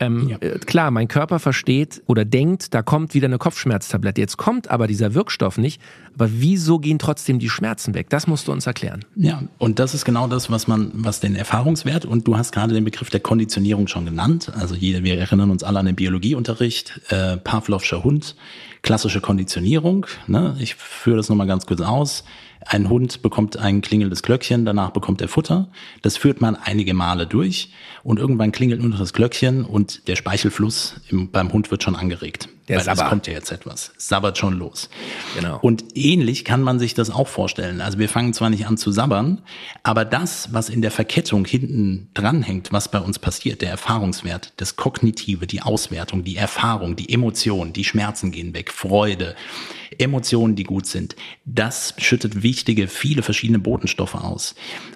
Ähm, 0.00 0.28
ja. 0.28 0.38
äh, 0.40 0.58
klar, 0.58 0.90
mein 0.90 1.08
Körper 1.08 1.38
versteht 1.38 2.02
oder 2.06 2.24
denkt, 2.24 2.74
da 2.74 2.82
kommt 2.82 3.14
wieder 3.14 3.26
eine 3.26 3.38
Kopfschmerztablette. 3.38 4.20
Jetzt 4.20 4.38
kommt 4.38 4.70
aber 4.70 4.86
dieser 4.86 5.14
Wirkstoff 5.14 5.58
nicht. 5.58 5.80
Aber 6.14 6.28
wieso 6.32 6.78
gehen 6.78 6.98
trotzdem 6.98 7.38
die 7.38 7.50
Schmerzen 7.50 7.94
weg? 7.94 8.08
Das 8.08 8.26
musst 8.26 8.48
du 8.48 8.52
uns 8.52 8.66
erklären. 8.66 9.04
Ja, 9.14 9.42
und 9.58 9.78
das 9.78 9.94
ist 9.94 10.04
genau 10.04 10.26
das, 10.26 10.50
was 10.50 10.66
man, 10.66 10.90
was 10.94 11.20
den 11.20 11.36
Erfahrungswert 11.36 12.06
und 12.06 12.26
du 12.26 12.36
hast 12.36 12.52
gerade 12.52 12.74
den 12.74 12.84
Begriff 12.84 13.10
der 13.10 13.20
Konditionierung 13.20 13.86
schon 13.86 14.06
genannt. 14.06 14.50
Also 14.58 14.74
jeder, 14.74 15.04
wir 15.04 15.18
erinnern 15.18 15.50
uns 15.50 15.62
alle 15.62 15.78
an 15.78 15.86
den 15.86 15.96
Biologieunterricht, 15.96 17.00
äh, 17.10 17.36
Pavlovscher 17.36 18.02
Hund, 18.02 18.36
klassische 18.82 19.20
Konditionierung. 19.20 20.06
Ne? 20.26 20.56
Ich 20.58 20.74
führe 20.74 21.16
das 21.16 21.28
nochmal 21.28 21.46
ganz 21.46 21.66
kurz 21.66 21.80
aus. 21.80 22.24
Ein 22.66 22.90
Hund 22.90 23.22
bekommt 23.22 23.56
ein 23.56 23.80
klingelndes 23.80 24.22
Glöckchen, 24.22 24.64
danach 24.64 24.90
bekommt 24.90 25.20
er 25.22 25.28
Futter. 25.28 25.68
Das 26.02 26.16
führt 26.16 26.40
man 26.40 26.56
einige 26.56 26.92
Male 26.92 27.26
durch 27.26 27.72
und 28.02 28.18
irgendwann 28.18 28.52
klingelt 28.52 28.80
nur 28.80 28.90
noch 28.90 28.98
das 28.98 29.12
Glöckchen 29.12 29.64
und 29.64 30.08
der 30.08 30.16
Speichelfluss 30.16 31.00
im, 31.08 31.30
beim 31.30 31.52
Hund 31.52 31.70
wird 31.70 31.82
schon 31.82 31.96
angeregt. 31.96 32.48
Der 32.70 32.78
weil 32.78 32.84
Sabber. 32.84 33.02
es 33.02 33.08
kommt 33.08 33.26
ja 33.26 33.32
jetzt 33.32 33.50
etwas. 33.50 33.92
Es 33.98 34.08
sabbert 34.08 34.38
schon 34.38 34.56
los. 34.56 34.88
Genau. 35.34 35.58
Und 35.60 35.84
ähnlich 35.96 36.44
kann 36.44 36.62
man 36.62 36.78
sich 36.78 36.94
das 36.94 37.10
auch 37.10 37.26
vorstellen. 37.26 37.80
Also 37.80 37.98
wir 37.98 38.08
fangen 38.08 38.32
zwar 38.32 38.48
nicht 38.48 38.66
an 38.66 38.76
zu 38.76 38.92
sabbern, 38.92 39.42
aber 39.82 40.04
das, 40.04 40.52
was 40.52 40.68
in 40.68 40.80
der 40.80 40.92
Verkettung 40.92 41.44
hinten 41.44 42.10
dranhängt, 42.14 42.72
was 42.72 42.88
bei 42.88 43.00
uns 43.00 43.18
passiert, 43.18 43.60
der 43.60 43.70
Erfahrungswert, 43.70 44.52
das 44.58 44.76
Kognitive, 44.76 45.48
die 45.48 45.62
Auswertung, 45.62 46.22
die 46.22 46.36
Erfahrung, 46.36 46.94
die 46.94 47.12
Emotion, 47.12 47.72
die 47.72 47.84
Schmerzen 47.84 48.30
gehen 48.30 48.54
weg, 48.54 48.70
Freude, 48.70 49.34
Emotionen, 49.98 50.54
die 50.54 50.64
gut 50.64 50.86
sind, 50.86 51.16
das 51.44 51.94
schüttet 51.98 52.42
wichtige, 52.44 52.86
viele 52.86 53.22
verschiedene 53.22 53.58
Botenstoffe 53.58 54.14
aus. 54.14 54.54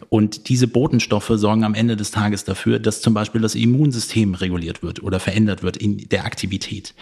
Und 0.08 0.48
diese 0.48 0.68
Botenstoffe 0.68 1.32
sorgen 1.34 1.64
am 1.64 1.74
Ende 1.74 1.96
des 1.96 2.12
Tages 2.12 2.44
dafür, 2.44 2.78
dass 2.78 3.00
zum 3.00 3.14
Beispiel 3.14 3.40
das 3.40 3.56
Immunsystem 3.56 4.34
reguliert 4.34 4.82
wird 4.82 5.02
oder 5.02 5.18
verändert 5.18 5.64
wird 5.64 5.76
in 5.76 6.08
der 6.08 6.24
Aktivität. 6.24 6.94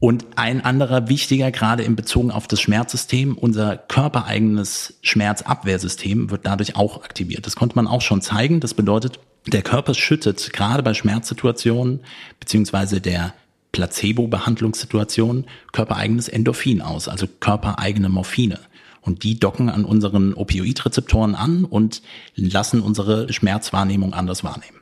Und 0.00 0.26
ein 0.36 0.64
anderer 0.64 1.08
wichtiger, 1.08 1.50
gerade 1.50 1.82
in 1.82 1.96
Bezug 1.96 2.30
auf 2.30 2.46
das 2.46 2.60
Schmerzsystem, 2.60 3.36
unser 3.36 3.76
körpereigenes 3.76 4.94
Schmerzabwehrsystem 5.02 6.30
wird 6.30 6.46
dadurch 6.46 6.76
auch 6.76 7.02
aktiviert. 7.02 7.46
Das 7.46 7.56
konnte 7.56 7.74
man 7.74 7.88
auch 7.88 8.02
schon 8.02 8.22
zeigen. 8.22 8.60
Das 8.60 8.74
bedeutet, 8.74 9.18
der 9.46 9.62
Körper 9.62 9.94
schüttet 9.94 10.52
gerade 10.52 10.82
bei 10.82 10.94
Schmerzsituationen 10.94 12.00
beziehungsweise 12.38 13.00
der 13.00 13.34
Placebo-Behandlungssituation 13.72 15.46
körpereigenes 15.72 16.28
Endorphin 16.28 16.80
aus, 16.80 17.08
also 17.08 17.26
körpereigene 17.26 18.08
Morphine. 18.08 18.60
Und 19.00 19.24
die 19.24 19.38
docken 19.40 19.68
an 19.68 19.84
unseren 19.84 20.34
Opioidrezeptoren 20.34 21.34
an 21.34 21.64
und 21.64 22.02
lassen 22.36 22.82
unsere 22.82 23.32
Schmerzwahrnehmung 23.32 24.12
anders 24.12 24.44
wahrnehmen. 24.44 24.78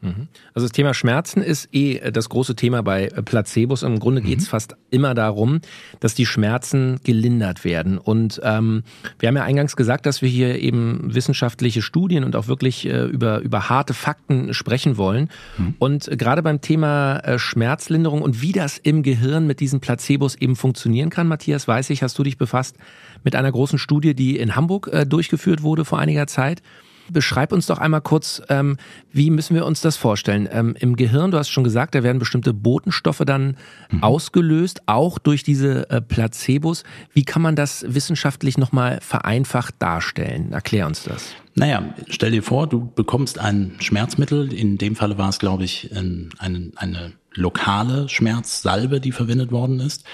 Mhm. 0.00 0.28
Also 0.54 0.66
das 0.66 0.72
Thema 0.72 0.94
Schmerzen 0.94 1.42
ist 1.42 1.68
eh 1.74 1.96
äh, 1.96 2.12
das 2.12 2.28
große 2.28 2.54
Thema 2.54 2.82
bei 2.82 3.06
äh, 3.06 3.22
Placebos. 3.22 3.82
Im 3.82 3.98
Grunde 3.98 4.22
geht 4.22 4.38
es 4.38 4.46
mhm. 4.46 4.50
fast 4.50 4.76
immer 4.90 5.14
darum, 5.14 5.60
dass 6.00 6.14
die 6.14 6.26
Schmerzen 6.26 7.00
gelindert 7.02 7.64
werden. 7.64 7.98
Und 7.98 8.40
ähm, 8.44 8.84
wir 9.18 9.28
haben 9.28 9.36
ja 9.36 9.44
eingangs 9.44 9.76
gesagt, 9.76 10.06
dass 10.06 10.22
wir 10.22 10.28
hier 10.28 10.60
eben 10.60 11.14
wissenschaftliche 11.14 11.82
Studien 11.82 12.24
und 12.24 12.36
auch 12.36 12.46
wirklich 12.46 12.86
äh, 12.86 13.04
über, 13.06 13.40
über 13.40 13.68
harte 13.68 13.94
Fakten 13.94 14.54
sprechen 14.54 14.96
wollen. 14.96 15.30
Mhm. 15.56 15.74
Und 15.78 16.10
gerade 16.18 16.42
beim 16.42 16.60
Thema 16.60 17.18
äh, 17.18 17.38
Schmerzlinderung 17.38 18.22
und 18.22 18.40
wie 18.40 18.52
das 18.52 18.78
im 18.78 19.02
Gehirn 19.02 19.46
mit 19.46 19.60
diesen 19.60 19.80
Placebos 19.80 20.36
eben 20.36 20.54
funktionieren 20.54 21.10
kann, 21.10 21.26
Matthias, 21.26 21.66
weiß 21.66 21.90
ich, 21.90 22.02
hast 22.02 22.18
du 22.18 22.22
dich 22.22 22.38
befasst 22.38 22.76
mit 23.24 23.34
einer 23.34 23.50
großen 23.50 23.78
Studie, 23.78 24.14
die 24.14 24.36
in 24.36 24.54
Hamburg 24.54 24.88
äh, 24.92 25.06
durchgeführt 25.06 25.62
wurde 25.62 25.84
vor 25.84 25.98
einiger 25.98 26.28
Zeit. 26.28 26.62
Beschreib 27.10 27.52
uns 27.52 27.66
doch 27.66 27.78
einmal 27.78 28.00
kurz, 28.00 28.42
ähm, 28.48 28.76
wie 29.12 29.30
müssen 29.30 29.54
wir 29.54 29.66
uns 29.66 29.80
das 29.80 29.96
vorstellen? 29.96 30.48
Ähm, 30.50 30.74
Im 30.78 30.96
Gehirn, 30.96 31.30
du 31.30 31.38
hast 31.38 31.50
schon 31.50 31.64
gesagt, 31.64 31.94
da 31.94 32.02
werden 32.02 32.18
bestimmte 32.18 32.52
Botenstoffe 32.52 33.22
dann 33.24 33.56
mhm. 33.90 34.02
ausgelöst, 34.02 34.82
auch 34.86 35.18
durch 35.18 35.42
diese 35.42 35.88
äh, 35.90 36.00
Placebos. 36.00 36.84
Wie 37.12 37.24
kann 37.24 37.42
man 37.42 37.56
das 37.56 37.84
wissenschaftlich 37.88 38.58
nochmal 38.58 38.98
vereinfacht 39.00 39.76
darstellen? 39.78 40.52
Erklär 40.52 40.86
uns 40.86 41.04
das. 41.04 41.34
Naja, 41.54 41.94
stell 42.08 42.30
dir 42.30 42.42
vor, 42.42 42.68
du 42.68 42.90
bekommst 42.94 43.38
ein 43.38 43.74
Schmerzmittel. 43.80 44.52
In 44.52 44.78
dem 44.78 44.94
Falle 44.94 45.18
war 45.18 45.28
es, 45.28 45.38
glaube 45.38 45.64
ich, 45.64 45.90
ein, 45.92 46.30
eine, 46.38 46.70
eine 46.76 47.12
lokale 47.34 48.08
Schmerzsalbe, 48.08 49.00
die 49.00 49.12
verwendet 49.12 49.50
worden 49.50 49.80
ist. 49.80 50.04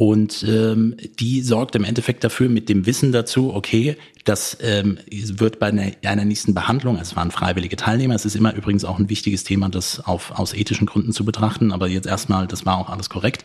Und 0.00 0.46
ähm, 0.48 0.96
die 1.18 1.42
sorgt 1.42 1.76
im 1.76 1.84
Endeffekt 1.84 2.24
dafür 2.24 2.48
mit 2.48 2.70
dem 2.70 2.86
Wissen 2.86 3.12
dazu, 3.12 3.52
okay, 3.52 3.98
das 4.24 4.56
ähm, 4.62 4.96
wird 5.10 5.58
bei 5.58 5.66
einer, 5.66 5.92
einer 6.06 6.24
nächsten 6.24 6.54
Behandlung, 6.54 6.96
also 6.96 7.10
es 7.10 7.16
waren 7.16 7.30
freiwillige 7.30 7.76
Teilnehmer, 7.76 8.14
es 8.14 8.24
ist 8.24 8.34
immer 8.34 8.54
übrigens 8.54 8.86
auch 8.86 8.98
ein 8.98 9.10
wichtiges 9.10 9.44
Thema, 9.44 9.68
das 9.68 10.00
auf, 10.00 10.38
aus 10.38 10.54
ethischen 10.54 10.86
Gründen 10.86 11.12
zu 11.12 11.26
betrachten, 11.26 11.70
aber 11.70 11.86
jetzt 11.86 12.06
erstmal, 12.06 12.46
das 12.46 12.64
war 12.64 12.78
auch 12.78 12.88
alles 12.88 13.10
korrekt. 13.10 13.44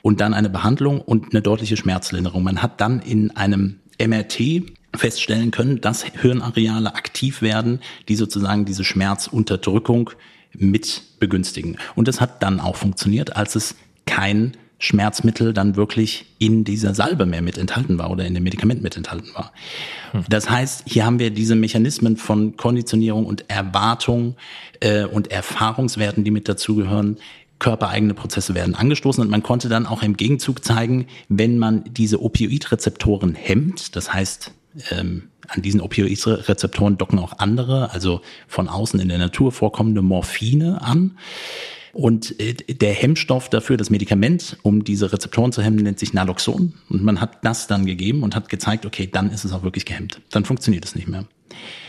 Und 0.00 0.20
dann 0.20 0.32
eine 0.32 0.48
Behandlung 0.48 1.00
und 1.00 1.32
eine 1.32 1.42
deutliche 1.42 1.76
Schmerzlinderung. 1.76 2.44
Man 2.44 2.62
hat 2.62 2.80
dann 2.80 3.00
in 3.00 3.32
einem 3.32 3.80
MRT 4.00 4.62
feststellen 4.94 5.50
können, 5.50 5.80
dass 5.80 6.04
Hirnareale 6.04 6.94
aktiv 6.94 7.42
werden, 7.42 7.80
die 8.08 8.14
sozusagen 8.14 8.64
diese 8.64 8.84
Schmerzunterdrückung 8.84 10.10
mit 10.56 11.02
begünstigen. 11.18 11.78
Und 11.96 12.06
das 12.06 12.20
hat 12.20 12.44
dann 12.44 12.60
auch 12.60 12.76
funktioniert, 12.76 13.34
als 13.34 13.56
es 13.56 13.74
kein 14.06 14.52
Schmerzmittel 14.78 15.52
dann 15.54 15.76
wirklich 15.76 16.26
in 16.38 16.64
dieser 16.64 16.94
Salbe 16.94 17.24
mehr 17.24 17.40
mit 17.40 17.56
enthalten 17.56 17.98
war 17.98 18.10
oder 18.10 18.26
in 18.26 18.34
dem 18.34 18.44
Medikament 18.44 18.82
mit 18.82 18.96
enthalten 18.96 19.30
war. 19.34 19.52
Hm. 20.12 20.24
Das 20.28 20.50
heißt, 20.50 20.84
hier 20.86 21.06
haben 21.06 21.18
wir 21.18 21.30
diese 21.30 21.54
Mechanismen 21.54 22.16
von 22.16 22.56
Konditionierung 22.56 23.24
und 23.24 23.48
Erwartung 23.48 24.36
äh, 24.80 25.04
und 25.04 25.30
Erfahrungswerten, 25.30 26.24
die 26.24 26.30
mit 26.30 26.48
dazugehören. 26.48 27.16
Körpereigene 27.58 28.12
Prozesse 28.12 28.54
werden 28.54 28.74
angestoßen 28.74 29.22
und 29.22 29.30
man 29.30 29.42
konnte 29.42 29.70
dann 29.70 29.86
auch 29.86 30.02
im 30.02 30.18
Gegenzug 30.18 30.62
zeigen, 30.62 31.06
wenn 31.30 31.56
man 31.56 31.84
diese 31.86 32.20
Opioidrezeptoren 32.20 33.34
hemmt, 33.34 33.96
das 33.96 34.12
heißt, 34.12 34.52
ähm, 34.90 35.30
an 35.48 35.62
diesen 35.62 35.80
Opioidrezeptoren 35.80 36.98
docken 36.98 37.18
auch 37.18 37.38
andere, 37.38 37.92
also 37.92 38.20
von 38.46 38.68
außen 38.68 39.00
in 39.00 39.08
der 39.08 39.16
Natur 39.18 39.52
vorkommende 39.52 40.02
Morphine 40.02 40.82
an. 40.82 41.16
Und 41.96 42.38
äh, 42.38 42.52
der 42.52 42.92
Hemmstoff 42.92 43.48
dafür, 43.48 43.78
das 43.78 43.88
Medikament, 43.88 44.58
um 44.62 44.84
diese 44.84 45.12
Rezeptoren 45.12 45.50
zu 45.52 45.62
hemmen, 45.62 45.78
nennt 45.78 45.98
sich 45.98 46.12
Naloxon. 46.12 46.74
Und 46.90 47.02
man 47.02 47.22
hat 47.22 47.38
das 47.42 47.68
dann 47.68 47.86
gegeben 47.86 48.22
und 48.22 48.36
hat 48.36 48.50
gezeigt, 48.50 48.84
okay, 48.84 49.08
dann 49.10 49.30
ist 49.30 49.46
es 49.46 49.52
auch 49.52 49.62
wirklich 49.62 49.86
gehemmt. 49.86 50.20
Dann 50.30 50.44
funktioniert 50.44 50.84
es 50.84 50.94
nicht 50.94 51.08
mehr. 51.08 51.24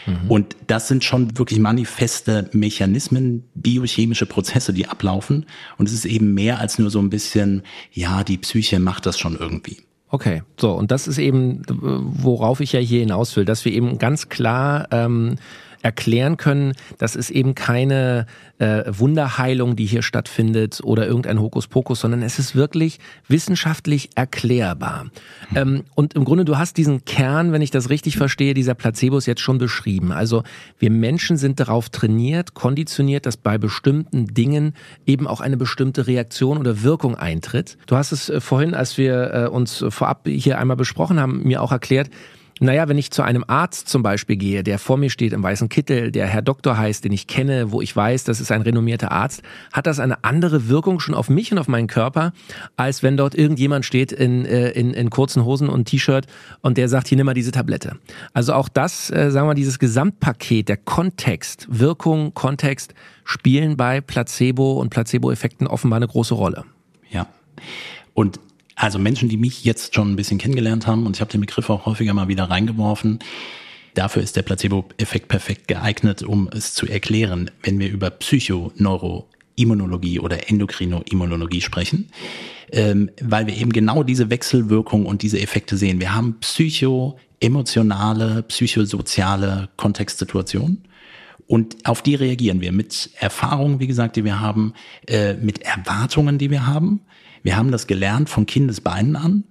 Mhm. 0.05 0.31
Und 0.31 0.55
das 0.67 0.87
sind 0.87 1.03
schon 1.03 1.37
wirklich 1.37 1.59
manifeste 1.59 2.49
Mechanismen, 2.53 3.43
biochemische 3.53 4.25
Prozesse, 4.25 4.71
die 4.71 4.87
ablaufen. 4.87 5.45
Und 5.77 5.89
es 5.89 5.93
ist 5.93 6.05
eben 6.05 6.33
mehr 6.33 6.59
als 6.59 6.79
nur 6.79 6.89
so 6.89 6.99
ein 6.99 7.09
bisschen, 7.09 7.63
ja, 7.91 8.23
die 8.23 8.37
Psyche 8.37 8.79
macht 8.79 9.05
das 9.05 9.19
schon 9.19 9.35
irgendwie. 9.37 9.77
Okay, 10.09 10.41
so 10.57 10.71
und 10.71 10.91
das 10.91 11.09
ist 11.09 11.17
eben, 11.17 11.63
worauf 11.67 12.61
ich 12.61 12.71
ja 12.71 12.79
hier 12.79 13.01
hinaus 13.01 13.35
will, 13.35 13.43
dass 13.43 13.65
wir 13.65 13.73
eben 13.73 13.97
ganz 13.97 14.29
klar 14.29 14.87
ähm, 14.91 15.35
erklären 15.81 16.37
können, 16.37 16.73
das 16.97 17.15
ist 17.15 17.29
eben 17.29 17.55
keine 17.55 18.25
äh, 18.59 18.83
Wunderheilung, 18.87 19.75
die 19.75 19.85
hier 19.85 20.01
stattfindet 20.01 20.79
oder 20.83 21.07
irgendein 21.07 21.39
Hokuspokus, 21.39 21.99
sondern 21.99 22.21
es 22.23 22.39
ist 22.39 22.55
wirklich 22.55 22.99
wissenschaftlich 23.27 24.09
erklärbar. 24.15 25.05
Mhm. 25.51 25.57
Ähm, 25.57 25.83
und 25.95 26.13
im 26.13 26.25
Grunde, 26.25 26.45
du 26.45 26.57
hast 26.57 26.77
diesen 26.77 27.05
Kern, 27.05 27.51
wenn 27.51 27.61
ich 27.61 27.71
das 27.71 27.89
richtig 27.89 28.17
verstehe, 28.17 28.53
dieser 28.53 28.73
Placebos 28.73 29.25
jetzt 29.25 29.41
schon 29.41 29.57
beschrieben. 29.57 30.11
Also 30.11 30.43
wir 30.79 30.89
Menschen 30.89 31.37
sind 31.37 31.59
darauf 31.59 31.89
trainiert, 31.89 32.53
konditioniert, 32.53 33.25
dass 33.25 33.37
bei 33.37 33.57
bestimmten 33.57 34.27
Dingen 34.27 34.73
eben 35.05 35.27
auch 35.27 35.41
eine 35.41 35.57
bestimmte 35.57 36.07
Reaktion 36.07 36.57
oder 36.57 36.83
Wirkung 36.83 37.15
eintritt. 37.15 37.77
Du 37.85 37.95
hast 37.95 38.11
es 38.11 38.29
äh, 38.29 38.41
vorhin, 38.41 38.73
als 38.73 38.97
wir 38.97 39.33
äh, 39.33 39.47
uns 39.47 39.85
vorab 39.89 40.27
hier 40.27 40.57
einmal 40.57 40.77
besprochen 40.77 41.19
haben, 41.19 41.43
mir 41.43 41.61
auch 41.61 41.71
erklärt, 41.71 42.09
naja, 42.59 42.87
wenn 42.87 42.97
ich 42.97 43.11
zu 43.11 43.21
einem 43.21 43.43
Arzt 43.47 43.87
zum 43.87 44.03
Beispiel 44.03 44.35
gehe, 44.35 44.63
der 44.63 44.79
vor 44.79 44.97
mir 44.97 45.09
steht 45.09 45.33
im 45.33 45.43
weißen 45.43 45.69
Kittel, 45.69 46.11
der 46.11 46.27
Herr 46.27 46.41
Doktor 46.41 46.77
heißt, 46.77 47.03
den 47.03 47.11
ich 47.11 47.27
kenne, 47.27 47.71
wo 47.71 47.81
ich 47.81 47.95
weiß, 47.95 48.23
das 48.23 48.39
ist 48.41 48.51
ein 48.51 48.61
renommierter 48.61 49.11
Arzt, 49.11 49.43
hat 49.71 49.87
das 49.87 49.99
eine 49.99 50.23
andere 50.23 50.67
Wirkung 50.67 50.99
schon 50.99 51.15
auf 51.15 51.29
mich 51.29 51.51
und 51.51 51.57
auf 51.57 51.67
meinen 51.67 51.87
Körper, 51.87 52.33
als 52.75 53.03
wenn 53.03 53.17
dort 53.17 53.35
irgendjemand 53.35 53.85
steht 53.85 54.11
in, 54.11 54.45
äh, 54.45 54.69
in, 54.71 54.93
in 54.93 55.09
kurzen 55.09 55.45
Hosen 55.45 55.69
und 55.69 55.85
T-Shirt 55.85 56.25
und 56.61 56.77
der 56.77 56.89
sagt, 56.89 57.07
hier 57.07 57.17
nimm 57.17 57.25
mal 57.25 57.33
diese 57.33 57.51
Tablette. 57.51 57.97
Also 58.33 58.53
auch 58.53 58.69
das, 58.69 59.09
äh, 59.11 59.31
sagen 59.31 59.47
wir, 59.47 59.53
dieses 59.53 59.79
Gesamtpaket, 59.79 60.69
der 60.69 60.77
Kontext, 60.77 61.67
Wirkung, 61.69 62.33
Kontext 62.33 62.93
spielen 63.23 63.77
bei 63.77 64.01
Placebo 64.01 64.79
und 64.79 64.89
Placebo-Effekten 64.89 65.67
offenbar 65.67 65.97
eine 65.97 66.07
große 66.07 66.33
Rolle. 66.33 66.63
Ja. 67.09 67.27
Und 68.13 68.39
also 68.77 68.97
Menschen, 68.99 69.27
die 69.27 69.35
mich 69.37 69.65
jetzt 69.65 69.95
schon 69.95 70.11
ein 70.11 70.15
bisschen 70.15 70.37
kennengelernt 70.37 70.87
haben, 70.87 71.07
und 71.07 71.17
ich 71.17 71.21
habe 71.21 71.31
den 71.31 71.41
Begriff 71.41 71.69
auch 71.69 71.85
häufiger 71.87 72.13
mal 72.13 72.27
wieder 72.27 72.43
reingeworfen, 72.43 73.17
dafür 73.95 74.21
ist 74.21 74.35
der 74.35 74.43
Placebo-Effekt 74.43 75.27
perfekt 75.27 75.67
geeignet, 75.67 76.21
um 76.21 76.47
es 76.53 76.75
zu 76.75 76.85
erklären, 76.85 77.49
wenn 77.63 77.79
wir 77.79 77.89
über 77.89 78.11
Psychoneuroimmunologie 78.11 80.19
oder 80.19 80.47
Endokrinoimmunologie 80.49 81.61
sprechen, 81.61 82.11
ähm, 82.71 83.09
weil 83.19 83.47
wir 83.47 83.57
eben 83.57 83.73
genau 83.73 84.03
diese 84.03 84.29
Wechselwirkung 84.29 85.07
und 85.07 85.23
diese 85.23 85.41
Effekte 85.41 85.75
sehen. 85.75 85.99
Wir 85.99 86.13
haben 86.13 86.37
psycho-emotionale, 86.39 88.43
psychosoziale 88.43 89.69
Kontextsituationen. 89.75 90.83
Und 91.47 91.87
auf 91.87 92.03
die 92.03 92.13
reagieren 92.13 92.61
wir 92.61 92.71
mit 92.73 93.09
Erfahrungen, 93.19 93.79
wie 93.79 93.87
gesagt, 93.87 94.17
die 94.17 94.25
wir 94.25 94.39
haben, 94.39 94.73
äh, 95.07 95.33
mit 95.33 95.63
Erwartungen, 95.63 96.37
die 96.37 96.51
wir 96.51 96.67
haben, 96.67 97.01
wir 97.43 97.57
haben 97.57 97.71
das 97.71 97.87
gelernt 97.87 98.29
von 98.29 98.45
Kindesbeinen 98.45 99.15
an. 99.15 99.43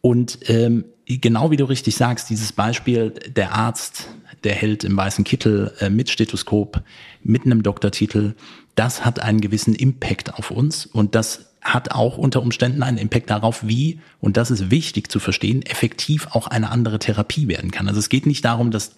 Und 0.00 0.38
ähm, 0.48 0.84
genau 1.06 1.50
wie 1.50 1.56
du 1.56 1.64
richtig 1.64 1.96
sagst, 1.96 2.30
dieses 2.30 2.52
Beispiel, 2.52 3.10
der 3.10 3.54
Arzt, 3.54 4.08
der 4.44 4.54
hält 4.54 4.84
im 4.84 4.96
weißen 4.96 5.24
Kittel 5.24 5.72
äh, 5.80 5.90
mit 5.90 6.10
Stethoskop, 6.10 6.82
mit 7.22 7.44
einem 7.44 7.62
Doktortitel, 7.62 8.34
das 8.74 9.04
hat 9.04 9.20
einen 9.20 9.40
gewissen 9.40 9.74
Impact 9.74 10.34
auf 10.34 10.50
uns 10.50 10.86
und 10.86 11.14
das 11.14 11.46
hat 11.60 11.90
auch 11.90 12.16
unter 12.18 12.40
Umständen 12.40 12.82
einen 12.82 12.98
Impact 12.98 13.30
darauf, 13.30 13.66
wie, 13.66 14.00
und 14.20 14.36
das 14.36 14.50
ist 14.50 14.70
wichtig 14.70 15.10
zu 15.10 15.18
verstehen, 15.18 15.62
effektiv 15.62 16.28
auch 16.30 16.46
eine 16.46 16.70
andere 16.70 16.98
Therapie 16.98 17.48
werden 17.48 17.70
kann. 17.70 17.88
Also 17.88 17.98
es 17.98 18.08
geht 18.08 18.26
nicht 18.26 18.44
darum, 18.44 18.70
dass 18.70 18.92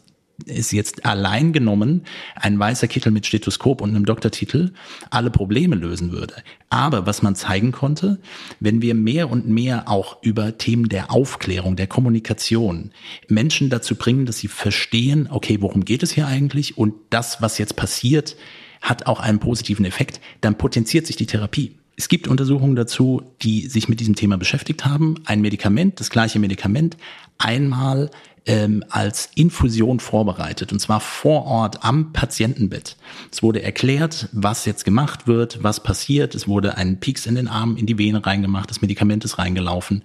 es 0.46 0.72
jetzt 0.72 1.04
allein 1.06 1.52
genommen 1.52 2.02
ein 2.36 2.58
weißer 2.58 2.88
Kittel 2.88 3.12
mit 3.12 3.26
Stethoskop 3.26 3.80
und 3.80 3.90
einem 3.90 4.04
Doktortitel 4.04 4.72
alle 5.10 5.30
Probleme 5.30 5.76
lösen 5.76 6.12
würde. 6.12 6.34
Aber 6.68 7.06
was 7.06 7.22
man 7.22 7.34
zeigen 7.34 7.72
konnte, 7.72 8.18
wenn 8.60 8.82
wir 8.82 8.94
mehr 8.94 9.30
und 9.30 9.48
mehr 9.48 9.88
auch 9.88 10.22
über 10.22 10.58
Themen 10.58 10.88
der 10.88 11.10
Aufklärung, 11.10 11.76
der 11.76 11.86
Kommunikation 11.86 12.92
Menschen 13.28 13.70
dazu 13.70 13.94
bringen, 13.96 14.26
dass 14.26 14.38
sie 14.38 14.48
verstehen, 14.48 15.28
okay, 15.30 15.58
worum 15.60 15.84
geht 15.84 16.02
es 16.02 16.12
hier 16.12 16.26
eigentlich 16.26 16.78
und 16.78 16.94
das, 17.10 17.42
was 17.42 17.58
jetzt 17.58 17.76
passiert, 17.76 18.36
hat 18.80 19.06
auch 19.06 19.20
einen 19.20 19.40
positiven 19.40 19.84
Effekt, 19.84 20.20
dann 20.40 20.56
potenziert 20.56 21.06
sich 21.06 21.16
die 21.16 21.26
Therapie. 21.26 21.76
Es 21.96 22.08
gibt 22.08 22.28
Untersuchungen 22.28 22.76
dazu, 22.76 23.22
die 23.42 23.66
sich 23.66 23.90
mit 23.90 24.00
diesem 24.00 24.14
Thema 24.14 24.38
beschäftigt 24.38 24.86
haben. 24.86 25.16
Ein 25.26 25.42
Medikament, 25.42 26.00
das 26.00 26.08
gleiche 26.08 26.38
Medikament, 26.38 26.96
einmal 27.36 28.10
ähm, 28.50 28.84
als 28.88 29.30
Infusion 29.36 30.00
vorbereitet 30.00 30.72
und 30.72 30.80
zwar 30.80 30.98
vor 30.98 31.44
Ort 31.44 31.84
am 31.84 32.12
Patientenbett. 32.12 32.96
Es 33.30 33.44
wurde 33.44 33.62
erklärt, 33.62 34.28
was 34.32 34.64
jetzt 34.64 34.84
gemacht 34.84 35.28
wird, 35.28 35.62
was 35.62 35.84
passiert. 35.84 36.34
Es 36.34 36.48
wurde 36.48 36.76
ein 36.76 36.98
Pieks 36.98 37.26
in 37.26 37.36
den 37.36 37.46
Arm 37.46 37.76
in 37.76 37.86
die 37.86 37.96
Vene 37.96 38.26
reingemacht, 38.26 38.68
das 38.68 38.82
Medikament 38.82 39.24
ist 39.24 39.38
reingelaufen. 39.38 40.02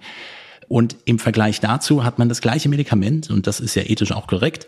Und 0.68 0.96
im 1.04 1.18
Vergleich 1.18 1.58
dazu 1.58 2.04
hat 2.04 2.20
man 2.20 2.28
das 2.28 2.40
gleiche 2.40 2.68
Medikament, 2.68 3.30
und 3.30 3.48
das 3.48 3.58
ist 3.58 3.74
ja 3.74 3.82
ethisch 3.82 4.12
auch 4.12 4.28
korrekt, 4.28 4.66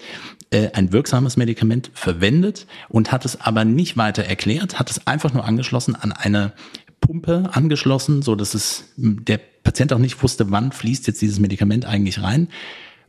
äh, 0.50 0.70
ein 0.72 0.92
wirksames 0.92 1.36
Medikament 1.36 1.92
verwendet 1.94 2.66
und 2.88 3.12
hat 3.12 3.24
es 3.24 3.40
aber 3.40 3.64
nicht 3.64 3.96
weiter 3.96 4.24
erklärt, 4.24 4.80
hat 4.80 4.90
es 4.90 5.06
einfach 5.06 5.32
nur 5.32 5.44
angeschlossen 5.44 5.94
an 5.94 6.10
eine 6.10 6.52
Pumpe 7.00 7.50
angeschlossen, 7.52 8.22
so 8.22 8.34
dass 8.34 8.54
es 8.54 8.86
der 8.96 9.38
Patient 9.62 9.92
auch 9.92 9.98
nicht 9.98 10.20
wusste, 10.20 10.50
wann 10.50 10.72
fließt 10.72 11.06
jetzt 11.06 11.22
dieses 11.22 11.38
Medikament 11.38 11.84
eigentlich 11.84 12.22
rein. 12.22 12.48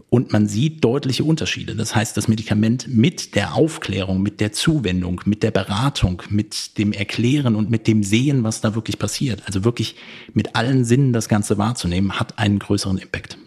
Und 0.09 0.33
man 0.33 0.47
sieht 0.47 0.83
deutliche 0.83 1.23
Unterschiede. 1.23 1.75
Das 1.75 1.95
heißt, 1.95 2.17
das 2.17 2.27
Medikament 2.27 2.87
mit 2.87 3.35
der 3.35 3.53
Aufklärung, 3.53 4.23
mit 4.23 4.39
der 4.39 4.51
Zuwendung, 4.51 5.21
mit 5.25 5.43
der 5.43 5.51
Beratung, 5.51 6.23
mit 6.29 6.79
dem 6.79 6.93
Erklären 6.93 7.55
und 7.55 7.69
mit 7.69 7.87
dem 7.87 8.01
Sehen, 8.03 8.43
was 8.43 8.59
da 8.61 8.73
wirklich 8.73 8.97
passiert, 8.97 9.43
also 9.45 9.63
wirklich 9.63 9.95
mit 10.33 10.55
allen 10.55 10.83
Sinnen 10.83 11.13
das 11.13 11.29
Ganze 11.29 11.59
wahrzunehmen, 11.59 12.19
hat 12.19 12.39
einen 12.39 12.57
größeren 12.57 12.97
Impact. 12.97 13.37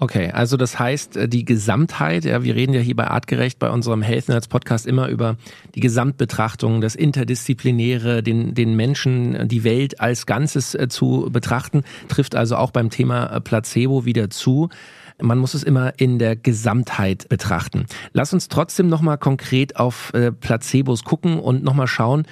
Okay, 0.00 0.30
also 0.30 0.56
das 0.56 0.78
heißt, 0.78 1.16
äh, 1.16 1.28
die 1.28 1.44
Gesamtheit, 1.44 2.24
ja, 2.24 2.44
wir 2.44 2.54
reden 2.54 2.72
ja 2.72 2.80
hier 2.80 2.94
bei 2.94 3.08
Artgerecht 3.08 3.58
bei 3.58 3.68
unserem 3.68 4.00
Health 4.00 4.28
Nerds 4.28 4.46
Podcast 4.46 4.86
immer 4.86 5.08
über 5.08 5.36
die 5.74 5.80
Gesamtbetrachtung, 5.80 6.80
das 6.80 6.94
Interdisziplinäre, 6.94 8.22
den, 8.22 8.54
den 8.54 8.76
Menschen, 8.76 9.48
die 9.48 9.64
Welt 9.64 10.00
als 10.00 10.26
Ganzes 10.26 10.76
äh, 10.76 10.86
zu 10.88 11.28
betrachten, 11.32 11.82
trifft 12.06 12.36
also 12.36 12.54
auch 12.54 12.70
beim 12.70 12.90
Thema 12.90 13.26
äh, 13.26 13.40
Placebo 13.40 14.04
wieder 14.04 14.30
zu. 14.30 14.68
Man 15.20 15.38
muss 15.38 15.54
es 15.54 15.62
immer 15.62 15.92
in 15.98 16.18
der 16.18 16.36
Gesamtheit 16.36 17.28
betrachten. 17.28 17.86
Lass 18.12 18.32
uns 18.32 18.48
trotzdem 18.48 18.88
nochmal 18.88 19.18
konkret 19.18 19.76
auf 19.76 20.12
Placebos 20.40 21.04
gucken 21.04 21.38
und 21.38 21.64
nochmal 21.64 21.88
schauen, 21.88 22.26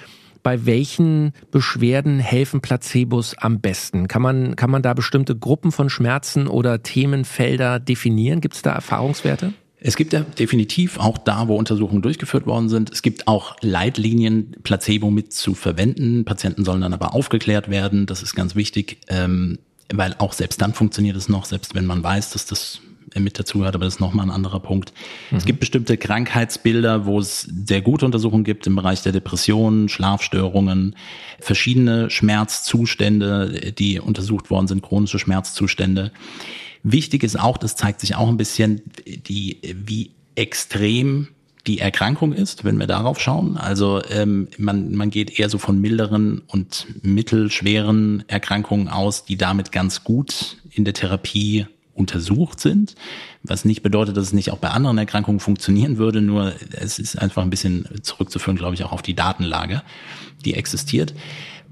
bei 0.47 0.65
welchen 0.65 1.33
Beschwerden 1.51 2.19
helfen 2.19 2.61
Placebos 2.61 3.35
am 3.37 3.59
besten? 3.59 4.07
Kann 4.07 4.21
man, 4.21 4.55
kann 4.55 4.71
man 4.71 4.81
da 4.81 4.93
bestimmte 4.93 5.35
Gruppen 5.35 5.73
von 5.73 5.89
Schmerzen 5.89 6.47
oder 6.47 6.83
Themenfelder 6.83 7.81
definieren? 7.81 8.39
Gibt 8.39 8.55
es 8.55 8.61
da 8.61 8.71
Erfahrungswerte? 8.71 9.51
Es 9.79 9.97
gibt 9.97 10.13
ja 10.13 10.21
definitiv 10.21 10.99
auch 10.99 11.17
da, 11.17 11.49
wo 11.49 11.57
Untersuchungen 11.57 12.01
durchgeführt 12.01 12.47
worden 12.47 12.69
sind, 12.69 12.91
es 12.91 13.01
gibt 13.01 13.27
auch 13.27 13.57
Leitlinien, 13.61 14.55
Placebo 14.63 15.11
mit 15.11 15.33
zu 15.33 15.53
verwenden. 15.53 16.23
Patienten 16.23 16.63
sollen 16.63 16.79
dann 16.79 16.93
aber 16.93 17.13
aufgeklärt 17.13 17.69
werden. 17.69 18.05
Das 18.05 18.23
ist 18.23 18.33
ganz 18.33 18.55
wichtig, 18.55 18.99
ähm, 19.09 19.59
weil 19.93 20.15
auch 20.17 20.33
selbst 20.33 20.61
dann 20.61 20.73
funktioniert 20.73 21.15
es 21.15 21.29
noch, 21.29 21.45
selbst 21.45 21.75
wenn 21.75 21.85
man 21.85 22.03
weiß, 22.03 22.31
dass 22.31 22.45
das 22.45 22.81
mit 23.15 23.39
dazu 23.39 23.59
gehört, 23.59 23.75
aber 23.75 23.85
das 23.85 23.95
ist 23.95 23.99
nochmal 23.99 24.25
ein 24.25 24.31
anderer 24.31 24.59
Punkt. 24.59 24.93
Mhm. 25.31 25.37
Es 25.37 25.45
gibt 25.45 25.59
bestimmte 25.59 25.97
Krankheitsbilder, 25.97 27.05
wo 27.05 27.19
es 27.19 27.41
sehr 27.41 27.81
gute 27.81 28.05
Untersuchungen 28.05 28.43
gibt 28.43 28.67
im 28.67 28.75
Bereich 28.75 29.01
der 29.01 29.11
Depressionen, 29.11 29.89
Schlafstörungen, 29.89 30.95
verschiedene 31.39 32.09
Schmerzzustände, 32.09 33.73
die 33.77 33.99
untersucht 33.99 34.49
worden 34.49 34.67
sind, 34.67 34.83
chronische 34.83 35.19
Schmerzzustände. 35.19 36.11
Wichtig 36.83 37.23
ist 37.23 37.39
auch, 37.39 37.57
das 37.57 37.75
zeigt 37.75 38.01
sich 38.01 38.15
auch 38.15 38.27
ein 38.27 38.37
bisschen, 38.37 38.81
die, 39.05 39.59
wie 39.63 40.11
extrem 40.35 41.29
die 41.67 41.79
Erkrankung 41.79 42.33
ist, 42.33 42.63
wenn 42.63 42.77
wir 42.77 42.87
darauf 42.87 43.19
schauen. 43.19 43.57
Also 43.57 44.01
ähm, 44.09 44.47
man, 44.57 44.95
man 44.95 45.09
geht 45.09 45.37
eher 45.37 45.49
so 45.49 45.57
von 45.57 45.79
milderen 45.79 46.41
und 46.47 46.87
mittelschweren 47.01 48.23
Erkrankungen 48.27 48.87
aus, 48.87 49.25
die 49.25 49.37
damit 49.37 49.71
ganz 49.71 50.03
gut 50.03 50.57
in 50.71 50.85
der 50.85 50.93
Therapie 50.93 51.67
untersucht 51.93 52.59
sind, 52.59 52.95
was 53.43 53.65
nicht 53.65 53.81
bedeutet, 53.81 54.15
dass 54.15 54.27
es 54.27 54.33
nicht 54.33 54.51
auch 54.51 54.59
bei 54.59 54.69
anderen 54.69 54.97
Erkrankungen 54.97 55.39
funktionieren 55.39 55.97
würde, 55.97 56.21
nur 56.21 56.53
es 56.71 56.99
ist 56.99 57.17
einfach 57.17 57.41
ein 57.41 57.49
bisschen 57.49 57.87
zurückzuführen, 58.03 58.57
glaube 58.57 58.75
ich, 58.75 58.83
auch 58.83 58.91
auf 58.91 59.01
die 59.01 59.15
Datenlage, 59.15 59.81
die 60.45 60.53
existiert. 60.53 61.13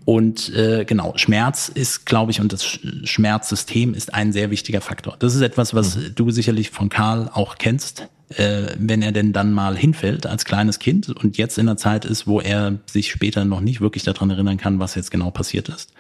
Und 0.04 0.54
äh, 0.54 0.86
genau, 0.86 1.14
Schmerz 1.16 1.70
ist, 1.70 2.06
glaube 2.06 2.32
ich, 2.32 2.40
und 2.40 2.54
das 2.54 2.64
Schmerzsystem 2.64 3.94
ist 3.94 4.14
ein 4.14 4.32
sehr 4.32 4.52
wichtiger 4.52 4.82
Faktor. 4.82 5.16
Das 5.18 5.34
ist 5.34 5.42
etwas, 5.42 5.74
was 5.74 5.96
mhm. 5.96 6.16
du 6.16 6.32
sicherlich 6.32 6.70
von 6.70 6.90
Karl 6.90 7.30
auch 7.34 7.58
kennst, 7.58 8.08
äh, 8.30 8.68
wenn 8.78 9.02
er 9.02 9.12
denn 9.12 9.34
dann 9.34 9.52
mal 9.52 9.78
hinfällt 9.78 10.26
als 10.26 10.46
kleines 10.46 10.80
Kind 10.80 11.10
und 11.10 11.38
jetzt 11.38 11.58
in 11.58 11.68
der 11.68 11.78
Zeit 11.78 12.06
ist, 12.06 12.28
wo 12.28 12.40
er 12.40 12.80
sich 12.86 13.12
später 13.12 13.46
noch 13.46 13.62
nicht 13.62 13.82
wirklich 13.82 14.04
daran 14.04 14.30
erinnern 14.30 14.58
kann, 14.58 14.80
was 14.80 14.96
jetzt 14.96 15.12
genau 15.12 15.32
passiert 15.32 15.70
ist. 15.70 15.94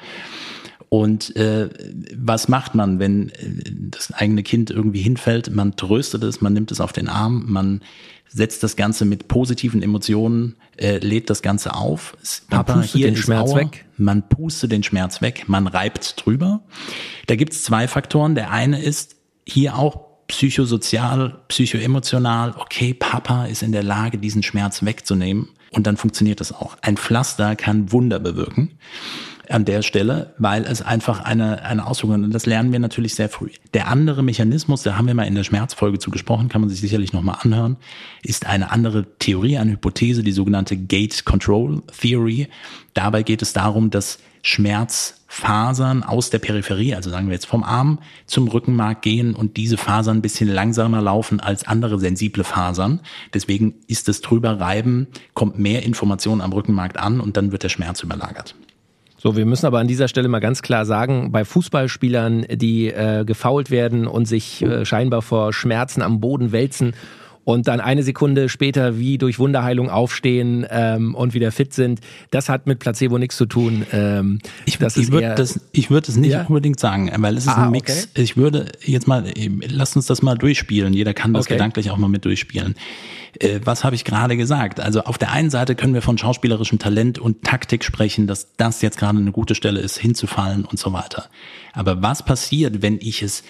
Und 0.89 1.35
äh, 1.35 1.69
was 2.15 2.47
macht 2.47 2.75
man, 2.75 2.99
wenn 2.99 3.29
äh, 3.29 3.61
das 3.91 4.11
eigene 4.13 4.43
Kind 4.43 4.69
irgendwie 4.69 5.01
hinfällt? 5.01 5.53
Man 5.53 5.75
tröstet 5.75 6.23
es, 6.23 6.41
man 6.41 6.53
nimmt 6.53 6.71
es 6.71 6.79
auf 6.79 6.93
den 6.93 7.09
Arm, 7.09 7.45
man 7.47 7.81
setzt 8.27 8.63
das 8.63 8.75
Ganze 8.75 9.05
mit 9.05 9.27
positiven 9.27 9.81
Emotionen, 9.81 10.55
äh, 10.77 10.97
lädt 10.97 11.29
das 11.29 11.41
Ganze 11.41 11.73
auf. 11.73 12.17
Papa, 12.49 12.81
hier 12.81 13.07
den 13.07 13.15
Schmerz 13.15 13.51
Auer. 13.51 13.57
weg. 13.57 13.85
Man 13.97 14.27
pustet 14.27 14.71
den 14.71 14.83
Schmerz 14.83 15.21
weg, 15.21 15.45
man 15.47 15.67
reibt 15.67 16.25
drüber. 16.25 16.61
Da 17.27 17.35
gibt's 17.35 17.63
zwei 17.63 17.87
Faktoren. 17.87 18.35
Der 18.35 18.51
eine 18.51 18.81
ist 18.81 19.15
hier 19.45 19.77
auch 19.77 20.04
psychosozial, 20.27 21.39
psychoemotional. 21.47 22.55
Okay, 22.57 22.93
Papa 22.93 23.45
ist 23.45 23.63
in 23.63 23.71
der 23.71 23.83
Lage, 23.83 24.17
diesen 24.17 24.43
Schmerz 24.43 24.83
wegzunehmen. 24.83 25.49
Und 25.71 25.87
dann 25.87 25.97
funktioniert 25.97 26.39
das 26.39 26.53
auch. 26.53 26.77
Ein 26.81 26.97
Pflaster 26.97 27.55
kann 27.55 27.91
Wunder 27.91 28.19
bewirken 28.19 28.77
an 29.49 29.65
der 29.65 29.81
Stelle, 29.81 30.33
weil 30.37 30.63
es 30.63 30.81
einfach 30.81 31.23
eine, 31.23 31.63
eine 31.63 31.85
Auswirkung 31.85 32.17
hat. 32.17 32.23
Und 32.25 32.33
das 32.33 32.45
lernen 32.45 32.71
wir 32.71 32.79
natürlich 32.79 33.15
sehr 33.15 33.29
früh. 33.29 33.49
Der 33.73 33.87
andere 33.87 34.23
Mechanismus, 34.23 34.83
da 34.83 34.97
haben 34.97 35.07
wir 35.07 35.13
mal 35.13 35.27
in 35.27 35.35
der 35.35 35.43
Schmerzfolge 35.43 35.99
zu 35.99 36.11
gesprochen, 36.11 36.49
kann 36.49 36.61
man 36.61 36.69
sich 36.69 36.81
sicherlich 36.81 37.13
nochmal 37.13 37.37
anhören, 37.41 37.77
ist 38.23 38.45
eine 38.45 38.71
andere 38.71 39.05
Theorie, 39.19 39.57
eine 39.57 39.73
Hypothese, 39.73 40.23
die 40.23 40.31
sogenannte 40.31 40.77
Gate 40.77 41.25
Control 41.25 41.81
Theory. 41.99 42.47
Dabei 42.93 43.23
geht 43.23 43.41
es 43.41 43.53
darum, 43.53 43.89
dass 43.89 44.19
Schmerzfasern 44.45 46.03
aus 46.03 46.29
der 46.29 46.37
Peripherie, 46.37 46.93
also 46.93 47.09
sagen 47.09 47.25
wir 47.27 47.33
jetzt 47.33 47.47
vom 47.47 47.63
Arm 47.63 47.97
zum 48.27 48.47
Rückenmark 48.47 49.01
gehen 49.01 49.33
und 49.33 49.57
diese 49.57 49.75
Fasern 49.75 50.17
ein 50.17 50.21
bisschen 50.21 50.47
langsamer 50.47 51.01
laufen 51.01 51.39
als 51.39 51.67
andere 51.67 51.99
sensible 51.99 52.43
Fasern. 52.43 52.99
Deswegen 53.33 53.73
ist 53.87 54.07
das 54.07 54.21
drüber 54.21 54.59
reiben, 54.59 55.07
kommt 55.33 55.57
mehr 55.57 55.81
Information 55.81 56.41
am 56.41 56.53
Rückenmark 56.53 57.01
an 57.01 57.19
und 57.19 57.37
dann 57.37 57.51
wird 57.51 57.63
der 57.63 57.69
Schmerz 57.69 58.03
überlagert. 58.03 58.53
So, 59.17 59.35
wir 59.35 59.47
müssen 59.47 59.65
aber 59.65 59.79
an 59.79 59.87
dieser 59.87 60.07
Stelle 60.07 60.27
mal 60.27 60.41
ganz 60.41 60.61
klar 60.61 60.85
sagen, 60.85 61.31
bei 61.31 61.43
Fußballspielern, 61.43 62.45
die 62.51 62.89
äh, 62.89 63.25
gefault 63.25 63.71
werden 63.71 64.05
und 64.05 64.27
sich 64.27 64.61
äh, 64.61 64.85
scheinbar 64.85 65.23
vor 65.23 65.53
Schmerzen 65.53 66.03
am 66.03 66.19
Boden 66.19 66.51
wälzen 66.51 66.93
und 67.45 67.67
dann 67.67 67.79
eine 67.79 68.03
Sekunde 68.03 68.49
später 68.49 68.99
wie 68.99 69.17
durch 69.17 69.39
Wunderheilung 69.39 69.89
aufstehen 69.89 70.65
ähm, 70.69 71.15
und 71.15 71.33
wieder 71.33 71.51
fit 71.51 71.73
sind. 71.73 72.01
Das 72.31 72.49
hat 72.49 72.67
mit 72.67 72.79
Placebo 72.79 73.17
nichts 73.17 73.37
zu 73.37 73.45
tun. 73.45 73.85
Ähm, 73.93 74.39
ich, 74.65 74.81
ich 74.81 75.11
würde 75.11 75.35
das, 75.35 75.61
ich 75.71 75.89
würde 75.89 76.11
es 76.11 76.17
nicht 76.17 76.31
ja? 76.31 76.43
unbedingt 76.43 76.79
sagen, 76.79 77.11
weil 77.17 77.37
es 77.37 77.45
ist 77.45 77.53
ah, 77.53 77.65
ein 77.65 77.71
Mix. 77.71 78.09
Okay. 78.11 78.23
Ich 78.23 78.35
würde 78.35 78.65
jetzt 78.83 79.07
mal, 79.07 79.31
lass 79.69 79.95
uns 79.95 80.07
das 80.07 80.21
mal 80.21 80.35
durchspielen. 80.35 80.93
Jeder 80.93 81.13
kann 81.13 81.33
das 81.33 81.45
okay. 81.45 81.53
gedanklich 81.53 81.91
auch 81.91 81.97
mal 81.97 82.09
mit 82.09 82.25
durchspielen. 82.25 82.75
Äh, 83.39 83.59
was 83.63 83.83
habe 83.83 83.95
ich 83.95 84.05
gerade 84.05 84.37
gesagt? 84.37 84.79
Also 84.79 85.01
auf 85.03 85.19
der 85.19 85.31
einen 85.31 85.51
Seite 85.51 85.75
können 85.75 85.93
wir 85.93 86.01
von 86.01 86.17
schauspielerischem 86.17 86.79
Talent 86.79 87.19
und 87.19 87.43
Taktik 87.43 87.83
sprechen, 87.83 88.25
dass 88.25 88.55
das 88.57 88.81
jetzt 88.81 88.97
gerade 88.97 89.19
eine 89.19 89.31
gute 89.31 89.53
Stelle 89.53 89.79
ist, 89.79 89.99
hinzufallen 89.99 90.65
und 90.65 90.79
so 90.79 90.93
weiter. 90.93 91.25
Aber 91.73 92.01
was 92.01 92.23
passiert, 92.23 92.81
wenn 92.81 92.97
ich 92.99 93.21
es 93.21 93.43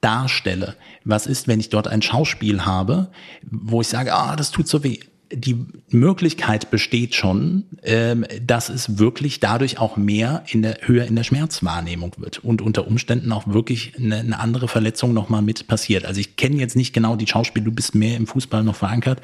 darstelle. 0.00 0.76
Was 1.04 1.26
ist, 1.26 1.48
wenn 1.48 1.60
ich 1.60 1.70
dort 1.70 1.88
ein 1.88 2.02
Schauspiel 2.02 2.64
habe, 2.64 3.08
wo 3.50 3.80
ich 3.80 3.88
sage, 3.88 4.14
ah, 4.14 4.36
das 4.36 4.50
tut 4.50 4.68
so 4.68 4.84
weh. 4.84 5.00
Die 5.30 5.66
Möglichkeit 5.90 6.70
besteht 6.70 7.14
schon, 7.14 7.64
ähm, 7.82 8.24
dass 8.42 8.70
es 8.70 8.98
wirklich 8.98 9.40
dadurch 9.40 9.78
auch 9.78 9.98
mehr 9.98 10.42
in 10.48 10.62
der 10.62 10.78
höher 10.80 11.04
in 11.04 11.16
der 11.16 11.22
Schmerzwahrnehmung 11.22 12.14
wird 12.16 12.42
und 12.42 12.62
unter 12.62 12.86
Umständen 12.86 13.30
auch 13.32 13.46
wirklich 13.46 13.92
eine, 13.98 14.40
andere 14.40 14.68
Verletzung 14.68 15.12
nochmal 15.12 15.42
mit 15.42 15.66
passiert. 15.66 16.06
Also 16.06 16.20
ich 16.20 16.36
kenne 16.36 16.56
jetzt 16.56 16.76
nicht 16.76 16.94
genau 16.94 17.14
die 17.14 17.26
Schauspiel, 17.26 17.62
du 17.62 17.72
bist 17.72 17.94
mehr 17.94 18.16
im 18.16 18.26
Fußball 18.26 18.64
noch 18.64 18.76
verankert, 18.76 19.20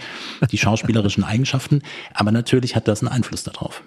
die 0.51 0.59
schauspielerischen 0.59 1.25
Eigenschaften, 1.25 1.81
aber 2.13 2.33
natürlich 2.33 2.77
hat 2.77 2.87
das 2.87 3.01
einen 3.01 3.09
Einfluss 3.09 3.43
darauf. 3.43 3.83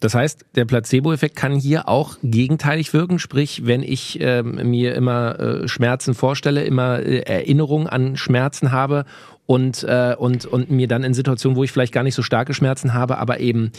Das 0.00 0.14
heißt, 0.14 0.44
der 0.54 0.66
Placebo-Effekt 0.66 1.36
kann 1.36 1.54
hier 1.54 1.88
auch 1.88 2.16
gegenteilig 2.22 2.92
wirken, 2.92 3.18
sprich, 3.18 3.62
wenn 3.64 3.82
ich 3.82 4.20
äh, 4.20 4.42
mir 4.42 4.94
immer 4.94 5.38
äh, 5.38 5.68
Schmerzen 5.68 6.14
vorstelle, 6.14 6.64
immer 6.64 7.00
äh, 7.00 7.20
Erinnerungen 7.20 7.86
an 7.86 8.16
Schmerzen 8.16 8.72
habe 8.72 9.06
und, 9.46 9.84
äh, 9.84 10.14
und, 10.18 10.44
und 10.44 10.70
mir 10.70 10.88
dann 10.88 11.04
in 11.04 11.14
Situationen, 11.14 11.56
wo 11.56 11.64
ich 11.64 11.72
vielleicht 11.72 11.92
gar 11.92 12.02
nicht 12.02 12.14
so 12.14 12.22
starke 12.22 12.52
Schmerzen 12.52 12.92
habe, 12.94 13.18
aber 13.18 13.40
eben 13.40 13.70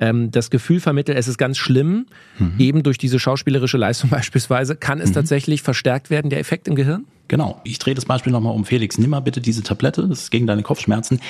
ähm, 0.00 0.30
das 0.30 0.50
Gefühl 0.50 0.80
vermittelt, 0.80 1.18
es 1.18 1.28
ist 1.28 1.36
ganz 1.36 1.58
schlimm, 1.58 2.06
mhm. 2.38 2.54
eben 2.58 2.82
durch 2.82 2.96
diese 2.96 3.18
schauspielerische 3.18 3.76
Leistung 3.76 4.08
beispielsweise, 4.10 4.76
kann 4.76 5.00
es 5.00 5.10
mhm. 5.10 5.14
tatsächlich 5.14 5.62
verstärkt 5.62 6.10
werden, 6.10 6.30
der 6.30 6.38
Effekt 6.38 6.68
im 6.68 6.74
Gehirn? 6.74 7.04
Genau. 7.28 7.60
Ich 7.64 7.78
drehe 7.80 7.94
das 7.94 8.04
Beispiel 8.04 8.32
nochmal 8.32 8.54
um. 8.54 8.64
Felix, 8.64 8.98
nimm 8.98 9.10
mal 9.10 9.20
bitte 9.20 9.40
diese 9.40 9.64
Tablette, 9.64 10.06
das 10.08 10.22
ist 10.22 10.30
gegen 10.30 10.46
deine 10.46 10.62
Kopfschmerzen. 10.62 11.20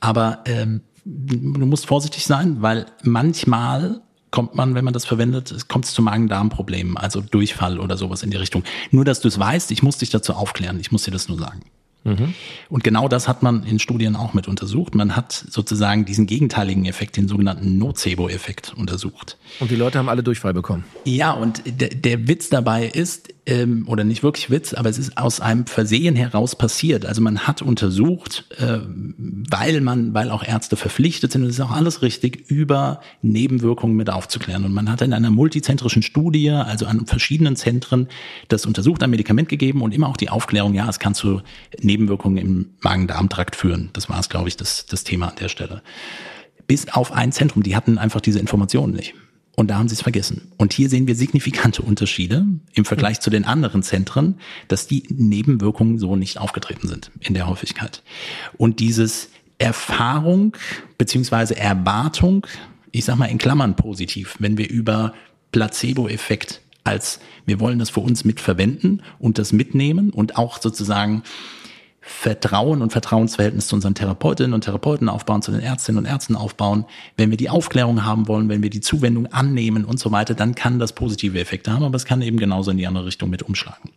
Aber 0.00 0.40
ähm, 0.46 0.80
du 1.04 1.66
musst 1.66 1.86
vorsichtig 1.86 2.24
sein, 2.24 2.62
weil 2.62 2.86
manchmal 3.02 4.00
kommt 4.30 4.54
man, 4.56 4.74
wenn 4.74 4.84
man 4.84 4.94
das 4.94 5.04
verwendet, 5.04 5.68
kommt 5.68 5.84
es 5.84 5.94
zu 5.94 6.02
Magen-Darm-Problemen, 6.02 6.96
also 6.96 7.20
Durchfall 7.20 7.78
oder 7.78 7.96
sowas 7.96 8.22
in 8.22 8.30
die 8.30 8.36
Richtung. 8.36 8.64
Nur, 8.90 9.04
dass 9.04 9.20
du 9.20 9.28
es 9.28 9.38
weißt, 9.38 9.70
ich 9.70 9.82
muss 9.82 9.98
dich 9.98 10.10
dazu 10.10 10.34
aufklären, 10.34 10.80
ich 10.80 10.90
muss 10.90 11.04
dir 11.04 11.12
das 11.12 11.28
nur 11.28 11.38
sagen. 11.38 11.60
Mhm. 12.04 12.34
Und 12.68 12.84
genau 12.84 13.08
das 13.08 13.28
hat 13.28 13.42
man 13.42 13.64
in 13.64 13.78
Studien 13.78 14.14
auch 14.14 14.34
mit 14.34 14.46
untersucht. 14.46 14.94
Man 14.94 15.16
hat 15.16 15.32
sozusagen 15.32 16.04
diesen 16.04 16.26
gegenteiligen 16.26 16.84
Effekt, 16.84 17.16
den 17.16 17.28
sogenannten 17.28 17.78
Nocebo-Effekt 17.78 18.74
untersucht. 18.76 19.38
Und 19.60 19.70
die 19.70 19.76
Leute 19.76 19.98
haben 19.98 20.08
alle 20.08 20.22
Durchfall 20.22 20.54
bekommen. 20.54 20.84
Ja, 21.04 21.32
und 21.32 21.62
der, 21.66 21.88
der 21.88 22.28
Witz 22.28 22.50
dabei 22.50 22.86
ist, 22.86 23.34
ähm, 23.46 23.84
oder 23.88 24.04
nicht 24.04 24.22
wirklich 24.22 24.50
Witz, 24.50 24.72
aber 24.72 24.88
es 24.88 24.98
ist 24.98 25.18
aus 25.18 25.40
einem 25.40 25.66
Versehen 25.66 26.16
heraus 26.16 26.56
passiert. 26.56 27.04
Also 27.04 27.20
man 27.20 27.40
hat 27.40 27.62
untersucht, 27.62 28.44
äh, 28.58 28.78
weil 28.86 29.80
man, 29.80 30.14
weil 30.14 30.30
auch 30.30 30.44
Ärzte 30.44 30.76
verpflichtet 30.76 31.32
sind, 31.32 31.42
und 31.42 31.48
das 31.48 31.56
ist 31.56 31.64
auch 31.64 31.72
alles 31.72 32.02
richtig, 32.02 32.50
über 32.50 33.00
Nebenwirkungen 33.22 33.96
mit 33.96 34.10
aufzuklären. 34.10 34.64
Und 34.64 34.72
man 34.72 34.90
hat 34.90 35.02
in 35.02 35.12
einer 35.12 35.30
multizentrischen 35.30 36.02
Studie, 36.02 36.50
also 36.50 36.86
an 36.86 37.06
verschiedenen 37.06 37.56
Zentren, 37.56 38.08
das 38.48 38.66
untersucht, 38.66 39.02
ein 39.02 39.10
Medikament 39.10 39.48
gegeben 39.48 39.82
und 39.82 39.92
immer 39.92 40.08
auch 40.08 40.16
die 40.16 40.30
Aufklärung, 40.30 40.74
ja, 40.74 40.88
es 40.88 40.98
kann 40.98 41.14
zu 41.14 41.42
Nebenwirkungen 41.80 41.93
im 41.94 42.70
Magen-Darm-Trakt 42.80 43.56
führen. 43.56 43.90
Das 43.92 44.08
war 44.08 44.18
es, 44.18 44.28
glaube 44.28 44.48
ich, 44.48 44.56
das, 44.56 44.86
das 44.86 45.04
Thema 45.04 45.28
an 45.28 45.36
der 45.36 45.48
Stelle. 45.48 45.82
Bis 46.66 46.88
auf 46.88 47.12
ein 47.12 47.32
Zentrum, 47.32 47.62
die 47.62 47.76
hatten 47.76 47.98
einfach 47.98 48.20
diese 48.20 48.38
Informationen 48.38 48.94
nicht. 48.94 49.14
Und 49.56 49.68
da 49.68 49.78
haben 49.78 49.88
sie 49.88 49.94
es 49.94 50.02
vergessen. 50.02 50.50
Und 50.56 50.72
hier 50.72 50.88
sehen 50.88 51.06
wir 51.06 51.14
signifikante 51.14 51.82
Unterschiede 51.82 52.44
im 52.72 52.84
Vergleich 52.84 53.20
zu 53.20 53.30
den 53.30 53.44
anderen 53.44 53.82
Zentren, 53.82 54.40
dass 54.66 54.88
die 54.88 55.04
Nebenwirkungen 55.08 55.98
so 55.98 56.16
nicht 56.16 56.38
aufgetreten 56.38 56.88
sind 56.88 57.12
in 57.20 57.34
der 57.34 57.46
Häufigkeit. 57.46 58.02
Und 58.56 58.80
dieses 58.80 59.28
Erfahrung 59.58 60.56
beziehungsweise 60.98 61.56
Erwartung, 61.56 62.46
ich 62.90 63.04
sag 63.04 63.16
mal 63.16 63.26
in 63.26 63.38
Klammern 63.38 63.76
positiv, 63.76 64.36
wenn 64.40 64.58
wir 64.58 64.68
über 64.68 65.14
Placebo-Effekt 65.52 66.60
als 66.84 67.18
wir 67.46 67.60
wollen 67.60 67.78
das 67.78 67.90
für 67.90 68.00
uns 68.00 68.24
mitverwenden 68.24 69.02
und 69.18 69.38
das 69.38 69.52
mitnehmen 69.52 70.10
und 70.10 70.36
auch 70.36 70.60
sozusagen 70.60 71.22
Vertrauen 72.06 72.82
und 72.82 72.92
Vertrauensverhältnis 72.92 73.66
zu 73.66 73.76
unseren 73.76 73.94
Therapeutinnen 73.94 74.52
und 74.52 74.62
Therapeuten 74.62 75.08
aufbauen, 75.08 75.40
zu 75.40 75.52
den 75.52 75.60
Ärztinnen 75.60 76.00
und 76.00 76.04
Ärzten 76.04 76.36
aufbauen. 76.36 76.84
Wenn 77.16 77.30
wir 77.30 77.38
die 77.38 77.48
Aufklärung 77.48 78.04
haben 78.04 78.28
wollen, 78.28 78.50
wenn 78.50 78.62
wir 78.62 78.68
die 78.68 78.82
Zuwendung 78.82 79.26
annehmen 79.32 79.86
und 79.86 79.98
so 79.98 80.12
weiter, 80.12 80.34
dann 80.34 80.54
kann 80.54 80.78
das 80.78 80.92
positive 80.92 81.40
Effekte 81.40 81.72
haben, 81.72 81.82
aber 81.82 81.96
es 81.96 82.04
kann 82.04 82.20
eben 82.20 82.36
genauso 82.36 82.70
in 82.70 82.76
die 82.76 82.86
andere 82.86 83.06
Richtung 83.06 83.30
mit 83.30 83.42
umschlagen. 83.42 83.90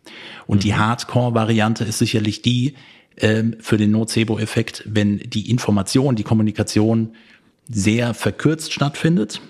Und 0.45 0.57
mhm. 0.57 0.61
die 0.61 0.75
Hardcore-Variante 0.75 1.83
ist 1.83 1.97
sicherlich 1.97 2.41
die 2.41 2.75
ähm, 3.17 3.57
für 3.59 3.77
den 3.77 3.91
Nocebo-Effekt, 3.91 4.83
wenn 4.85 5.17
die 5.17 5.51
Information, 5.51 6.15
die 6.15 6.23
Kommunikation 6.23 7.09
sehr 7.69 8.13
verkürzt 8.13 8.71
stattfindet, 8.71 9.41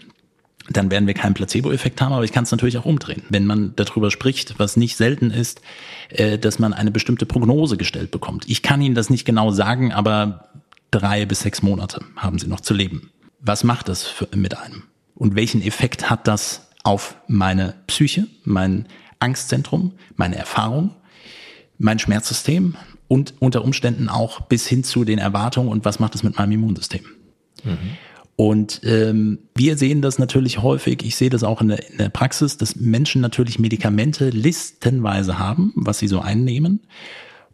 dann 0.69 0.91
werden 0.91 1.07
wir 1.07 1.13
keinen 1.13 1.33
Placebo-Effekt 1.33 2.01
haben, 2.01 2.13
aber 2.13 2.23
ich 2.23 2.31
kann 2.31 2.43
es 2.43 2.51
natürlich 2.51 2.77
auch 2.77 2.85
umdrehen. 2.85 3.23
Wenn 3.29 3.45
man 3.45 3.73
darüber 3.75 4.11
spricht, 4.11 4.59
was 4.59 4.77
nicht 4.77 4.97
selten 4.97 5.31
ist, 5.31 5.61
äh, 6.09 6.37
dass 6.37 6.59
man 6.59 6.73
eine 6.73 6.91
bestimmte 6.91 7.25
Prognose 7.25 7.77
gestellt 7.77 8.11
bekommt. 8.11 8.45
Ich 8.49 8.61
kann 8.61 8.81
Ihnen 8.81 8.95
das 8.95 9.09
nicht 9.09 9.25
genau 9.25 9.51
sagen, 9.51 9.93
aber 9.93 10.49
drei 10.91 11.25
bis 11.25 11.41
sechs 11.41 11.61
Monate 11.61 12.03
haben 12.15 12.39
Sie 12.39 12.47
noch 12.47 12.59
zu 12.59 12.73
leben. 12.73 13.11
Was 13.39 13.63
macht 13.63 13.87
das 13.89 14.03
für, 14.03 14.27
mit 14.35 14.57
einem? 14.57 14.83
Und 15.15 15.35
welchen 15.35 15.61
Effekt 15.61 16.09
hat 16.09 16.27
das 16.27 16.69
auf 16.83 17.15
meine 17.27 17.75
Psyche, 17.87 18.27
mein 18.43 18.87
Angstzentrum, 19.19 19.93
meine 20.15 20.35
Erfahrung, 20.35 20.91
mein 21.77 21.99
Schmerzsystem 21.99 22.75
und 23.07 23.33
unter 23.39 23.63
Umständen 23.63 24.09
auch 24.09 24.41
bis 24.41 24.67
hin 24.67 24.83
zu 24.83 25.05
den 25.05 25.19
Erwartungen 25.19 25.69
und 25.69 25.85
was 25.85 25.99
macht 25.99 26.15
es 26.15 26.23
mit 26.23 26.37
meinem 26.37 26.53
Immunsystem? 26.53 27.05
Mhm. 27.63 27.97
Und 28.37 28.81
ähm, 28.83 29.39
wir 29.55 29.77
sehen 29.77 30.03
das 30.03 30.19
natürlich 30.19 30.61
häufig, 30.61 31.03
ich 31.03 31.15
sehe 31.15 31.31
das 31.31 31.43
auch 31.43 31.59
in 31.59 31.69
der, 31.69 31.89
in 31.89 31.97
der 31.97 32.09
Praxis, 32.09 32.55
dass 32.55 32.75
Menschen 32.75 33.19
natürlich 33.19 33.57
Medikamente 33.57 34.29
listenweise 34.29 35.39
haben, 35.39 35.73
was 35.75 35.97
sie 35.97 36.07
so 36.07 36.19
einnehmen 36.19 36.81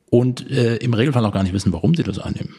und 0.09 0.51
äh, 0.51 0.75
im 0.75 0.93
Regelfall 0.93 1.25
auch 1.25 1.31
gar 1.31 1.43
nicht 1.43 1.53
wissen, 1.53 1.71
warum 1.71 1.95
sie 1.95 2.03
das 2.03 2.19
einnehmen. 2.19 2.53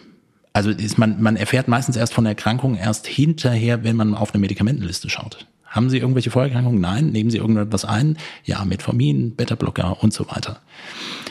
Also 0.54 0.70
ist 0.70 0.96
man, 0.96 1.20
man 1.20 1.36
erfährt 1.36 1.68
meistens 1.68 1.96
erst 1.96 2.14
von 2.14 2.24
der 2.24 2.30
Erkrankung 2.30 2.76
erst 2.76 3.06
hinterher, 3.06 3.84
wenn 3.84 3.94
man 3.94 4.14
auf 4.14 4.32
eine 4.32 4.40
Medikamentenliste 4.40 5.10
schaut. 5.10 5.46
Haben 5.66 5.90
Sie 5.90 5.98
irgendwelche 5.98 6.30
Vorerkrankungen? 6.30 6.80
Nein. 6.80 7.10
Nehmen 7.10 7.30
Sie 7.30 7.38
irgendetwas 7.38 7.84
ein? 7.84 8.16
Ja, 8.44 8.64
Metformin, 8.64 9.34
Beta-Blocker 9.34 10.02
und 10.02 10.14
so 10.14 10.30
weiter. 10.30 10.60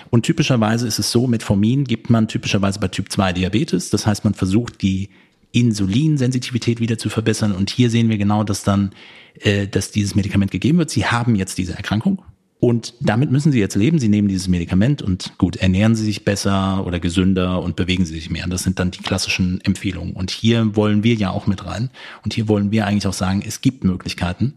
Und 0.09 0.23
typischerweise 0.23 0.85
ist 0.85 0.99
es 0.99 1.11
so, 1.11 1.25
Metformin 1.27 1.85
gibt 1.85 2.09
man 2.09 2.27
typischerweise 2.27 2.79
bei 2.79 2.89
Typ 2.89 3.09
2 3.09 3.31
Diabetes. 3.31 3.89
Das 3.89 4.05
heißt, 4.05 4.25
man 4.25 4.33
versucht 4.33 4.81
die 4.81 5.09
Insulinsensitivität 5.53 6.81
wieder 6.81 6.97
zu 6.97 7.09
verbessern. 7.09 7.53
Und 7.53 7.69
hier 7.69 7.89
sehen 7.89 8.09
wir 8.09 8.17
genau, 8.17 8.43
dass 8.43 8.63
dann, 8.63 8.91
äh, 9.35 9.67
dass 9.67 9.91
dieses 9.91 10.15
Medikament 10.15 10.51
gegeben 10.51 10.79
wird. 10.79 10.89
Sie 10.89 11.05
haben 11.05 11.35
jetzt 11.35 11.57
diese 11.57 11.73
Erkrankung. 11.73 12.21
Und 12.59 12.93
damit 13.01 13.29
müssen 13.29 13.51
Sie 13.51 13.59
jetzt 13.59 13.75
leben. 13.75 13.99
Sie 13.99 14.07
nehmen 14.07 14.29
dieses 14.29 14.47
Medikament 14.47 15.01
und 15.01 15.37
gut, 15.37 15.57
ernähren 15.57 15.95
Sie 15.95 16.05
sich 16.05 16.23
besser 16.23 16.85
oder 16.87 16.99
gesünder 16.99 17.61
und 17.61 17.75
bewegen 17.75 18.05
Sie 18.05 18.13
sich 18.13 18.29
mehr. 18.29 18.47
Das 18.47 18.63
sind 18.63 18.79
dann 18.79 18.89
die 18.89 19.01
klassischen 19.01 19.59
Empfehlungen. 19.61 20.13
Und 20.13 20.31
hier 20.31 20.75
wollen 20.75 21.03
wir 21.03 21.13
ja 21.15 21.29
auch 21.29 21.45
mit 21.45 21.65
rein. 21.65 21.89
Und 22.23 22.33
hier 22.33 22.47
wollen 22.47 22.71
wir 22.71 22.87
eigentlich 22.87 23.05
auch 23.05 23.13
sagen, 23.13 23.43
es 23.45 23.59
gibt 23.59 23.83
Möglichkeiten. 23.83 24.53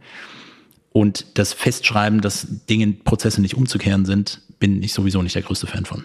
Und 0.92 1.26
das 1.34 1.52
Festschreiben, 1.52 2.20
dass 2.20 2.46
Dinge, 2.70 2.92
Prozesse 2.92 3.42
nicht 3.42 3.54
umzukehren 3.54 4.06
sind, 4.06 4.40
bin 4.60 4.82
ich 4.82 4.92
sowieso 4.92 5.20
nicht 5.20 5.34
der 5.34 5.42
größte 5.42 5.66
Fan 5.66 5.84
von. 5.84 6.04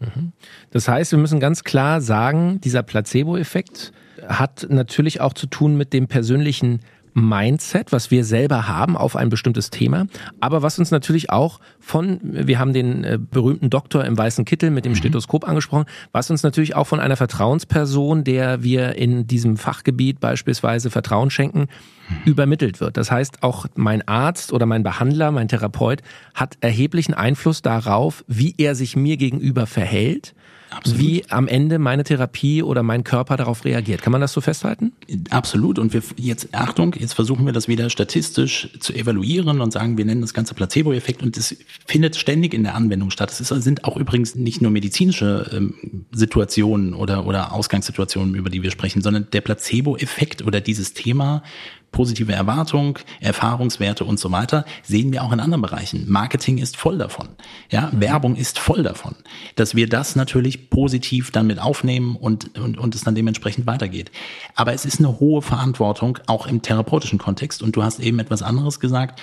Mhm. 0.00 0.32
Das 0.70 0.86
heißt, 0.86 1.12
wir 1.12 1.18
müssen 1.18 1.40
ganz 1.40 1.64
klar 1.64 2.00
sagen, 2.00 2.60
dieser 2.60 2.82
Placebo-Effekt, 2.82 3.92
hat 4.28 4.66
natürlich 4.68 5.20
auch 5.20 5.32
zu 5.32 5.46
tun 5.46 5.76
mit 5.76 5.92
dem 5.92 6.06
persönlichen 6.06 6.80
Mindset, 7.14 7.92
was 7.92 8.10
wir 8.10 8.24
selber 8.24 8.68
haben 8.68 8.96
auf 8.96 9.16
ein 9.16 9.28
bestimmtes 9.28 9.70
Thema, 9.70 10.06
aber 10.40 10.62
was 10.62 10.78
uns 10.78 10.90
natürlich 10.90 11.30
auch 11.30 11.60
von, 11.80 12.20
wir 12.22 12.58
haben 12.58 12.72
den 12.72 13.04
äh, 13.04 13.18
berühmten 13.18 13.70
Doktor 13.70 14.04
im 14.04 14.16
weißen 14.16 14.44
Kittel 14.44 14.70
mit 14.70 14.84
dem 14.84 14.92
mhm. 14.92 14.96
Stethoskop 14.96 15.46
angesprochen, 15.48 15.86
was 16.12 16.30
uns 16.30 16.42
natürlich 16.42 16.76
auch 16.76 16.86
von 16.86 17.00
einer 17.00 17.16
Vertrauensperson, 17.16 18.24
der 18.24 18.62
wir 18.62 18.96
in 18.96 19.26
diesem 19.26 19.56
Fachgebiet 19.56 20.20
beispielsweise 20.20 20.90
Vertrauen 20.90 21.30
schenken, 21.30 21.60
mhm. 21.60 22.16
übermittelt 22.24 22.80
wird. 22.80 22.96
Das 22.96 23.10
heißt, 23.10 23.42
auch 23.42 23.66
mein 23.74 24.06
Arzt 24.06 24.52
oder 24.52 24.66
mein 24.66 24.82
Behandler, 24.82 25.30
mein 25.30 25.48
Therapeut 25.48 26.02
hat 26.34 26.56
erheblichen 26.60 27.14
Einfluss 27.14 27.62
darauf, 27.62 28.24
wie 28.28 28.54
er 28.58 28.74
sich 28.74 28.96
mir 28.96 29.16
gegenüber 29.16 29.66
verhält 29.66 30.34
Absolut. 30.70 31.00
wie 31.00 31.24
am 31.30 31.48
Ende 31.48 31.78
meine 31.78 32.04
Therapie 32.04 32.62
oder 32.62 32.82
mein 32.82 33.04
Körper 33.04 33.36
darauf 33.36 33.64
reagiert. 33.64 34.02
Kann 34.02 34.12
man 34.12 34.20
das 34.20 34.32
so 34.32 34.40
festhalten? 34.40 34.92
Absolut. 35.30 35.78
Und 35.78 35.92
wir 35.92 36.02
jetzt, 36.16 36.48
Achtung, 36.52 36.94
jetzt 36.98 37.14
versuchen 37.14 37.46
wir 37.46 37.52
das 37.52 37.68
wieder 37.68 37.88
statistisch 37.90 38.68
zu 38.78 38.92
evaluieren 38.92 39.60
und 39.60 39.72
sagen, 39.72 39.96
wir 39.96 40.04
nennen 40.04 40.20
das 40.20 40.34
Ganze 40.34 40.54
Placebo-Effekt 40.54 41.22
und 41.22 41.36
das 41.36 41.56
findet 41.86 42.16
ständig 42.16 42.54
in 42.54 42.62
der 42.62 42.74
Anwendung 42.74 43.10
statt. 43.10 43.30
Es 43.30 43.48
sind 43.48 43.84
auch 43.84 43.96
übrigens 43.96 44.34
nicht 44.34 44.60
nur 44.60 44.70
medizinische 44.70 45.50
ähm, 45.52 46.04
Situationen 46.12 46.94
oder, 46.94 47.26
oder 47.26 47.52
Ausgangssituationen, 47.52 48.34
über 48.34 48.50
die 48.50 48.62
wir 48.62 48.70
sprechen, 48.70 49.02
sondern 49.02 49.28
der 49.32 49.40
Placebo-Effekt 49.40 50.42
oder 50.42 50.60
dieses 50.60 50.92
Thema 50.92 51.42
positive 51.90 52.32
Erwartung, 52.32 52.98
Erfahrungswerte 53.20 54.04
und 54.04 54.20
so 54.20 54.30
weiter, 54.30 54.64
sehen 54.82 55.12
wir 55.12 55.22
auch 55.22 55.32
in 55.32 55.40
anderen 55.40 55.62
Bereichen. 55.62 56.04
Marketing 56.08 56.58
ist 56.58 56.76
voll 56.76 56.98
davon. 56.98 57.28
Ja, 57.70 57.90
mhm. 57.92 58.00
Werbung 58.00 58.36
ist 58.36 58.58
voll 58.58 58.82
davon. 58.82 59.14
Dass 59.56 59.74
wir 59.74 59.88
das 59.88 60.16
natürlich 60.16 60.70
positiv 60.70 61.30
dann 61.30 61.46
mit 61.46 61.58
aufnehmen 61.58 62.16
und, 62.16 62.58
und, 62.58 62.78
und 62.78 62.94
es 62.94 63.02
dann 63.02 63.14
dementsprechend 63.14 63.66
weitergeht. 63.66 64.10
Aber 64.54 64.72
es 64.72 64.84
ist 64.84 64.98
eine 64.98 65.18
hohe 65.20 65.42
Verantwortung, 65.42 66.18
auch 66.26 66.46
im 66.46 66.62
therapeutischen 66.62 67.18
Kontext. 67.18 67.62
Und 67.62 67.76
du 67.76 67.82
hast 67.82 68.00
eben 68.00 68.18
etwas 68.18 68.42
anderes 68.42 68.80
gesagt 68.80 69.20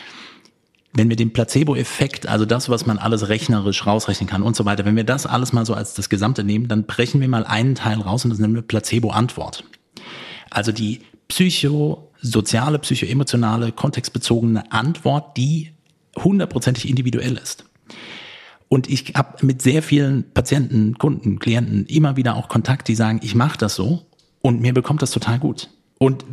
wenn 0.98 1.10
wir 1.10 1.18
den 1.18 1.34
Placebo-Effekt, 1.34 2.26
also 2.28 2.46
das, 2.46 2.70
was 2.70 2.86
man 2.86 2.98
alles 2.98 3.28
rechnerisch 3.28 3.86
rausrechnen 3.86 4.30
kann 4.30 4.42
und 4.42 4.56
so 4.56 4.64
weiter, 4.64 4.86
wenn 4.86 4.96
wir 4.96 5.04
das 5.04 5.26
alles 5.26 5.52
mal 5.52 5.66
so 5.66 5.74
als 5.74 5.94
das 5.94 6.10
Gesamte 6.10 6.44
nehmen, 6.44 6.70
dann 6.70 6.86
brechen 6.86 7.20
wir 7.20 7.28
mal 7.28 7.46
einen 7.46 7.76
Teil 7.76 8.00
raus 8.00 8.24
und 8.24 8.32
das 8.32 8.40
nennen 8.40 8.56
wir 8.56 8.62
Placebo-Antwort. 8.62 9.66
Also 10.50 10.72
die 10.72 11.02
psychosoziale, 12.26 12.80
psychoemotionale, 12.80 13.72
kontextbezogene 13.72 14.72
Antwort, 14.72 15.38
die 15.38 15.72
hundertprozentig 16.18 16.90
individuell 16.90 17.38
ist. 17.38 17.66
Und 18.68 18.90
ich 18.90 19.14
habe 19.16 19.46
mit 19.46 19.62
sehr 19.62 19.84
vielen 19.84 20.32
Patienten, 20.34 20.98
Kunden, 20.98 21.38
Klienten 21.40 21.86
immer 21.86 22.16
wieder 22.16 22.36
auch 22.36 22.50
Kontakt, 22.50 22.88
die 22.88 22.96
sagen, 22.96 23.20
ich 23.22 23.36
mache 23.36 23.58
das 23.58 23.76
so 23.76 24.06
und 24.42 24.60
mir 24.60 24.74
bekommt 24.74 25.02
das 25.02 25.12
total 25.12 25.40
gut. 25.40 25.70
Und 25.98 26.26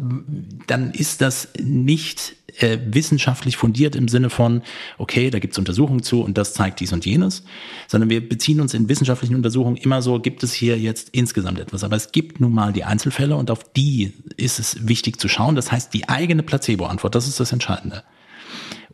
dann 0.67 0.91
ist 0.91 1.21
das 1.21 1.49
nicht 1.61 2.35
äh, 2.59 2.79
wissenschaftlich 2.85 3.57
fundiert 3.57 3.95
im 3.95 4.09
Sinne 4.09 4.29
von, 4.29 4.63
okay, 4.99 5.31
da 5.31 5.39
gibt 5.39 5.53
es 5.53 5.59
Untersuchungen 5.59 6.03
zu 6.03 6.21
und 6.23 6.37
das 6.37 6.53
zeigt 6.53 6.81
dies 6.81 6.93
und 6.93 7.07
jenes, 7.07 7.45
sondern 7.87 8.11
wir 8.11 8.29
beziehen 8.29 8.61
uns 8.61 8.75
in 8.75 8.89
wissenschaftlichen 8.89 9.37
Untersuchungen 9.37 9.77
immer 9.77 10.03
so, 10.03 10.19
gibt 10.19 10.43
es 10.43 10.53
hier 10.53 10.79
jetzt 10.79 11.11
insgesamt 11.11 11.61
etwas. 11.61 11.85
Aber 11.85 11.97
es 11.97 12.11
gibt 12.11 12.41
nun 12.41 12.53
mal 12.53 12.73
die 12.73 12.85
Einzelfälle 12.85 13.37
und 13.37 13.51
auf 13.51 13.73
die 13.73 14.13
ist 14.37 14.59
es 14.59 14.89
wichtig 14.89 15.21
zu 15.21 15.29
schauen. 15.29 15.55
Das 15.55 15.71
heißt, 15.71 15.95
die 15.95 16.09
eigene 16.09 16.43
Placebo-Antwort, 16.43 17.15
das 17.15 17.29
ist 17.29 17.39
das 17.39 17.53
Entscheidende. 17.53 18.03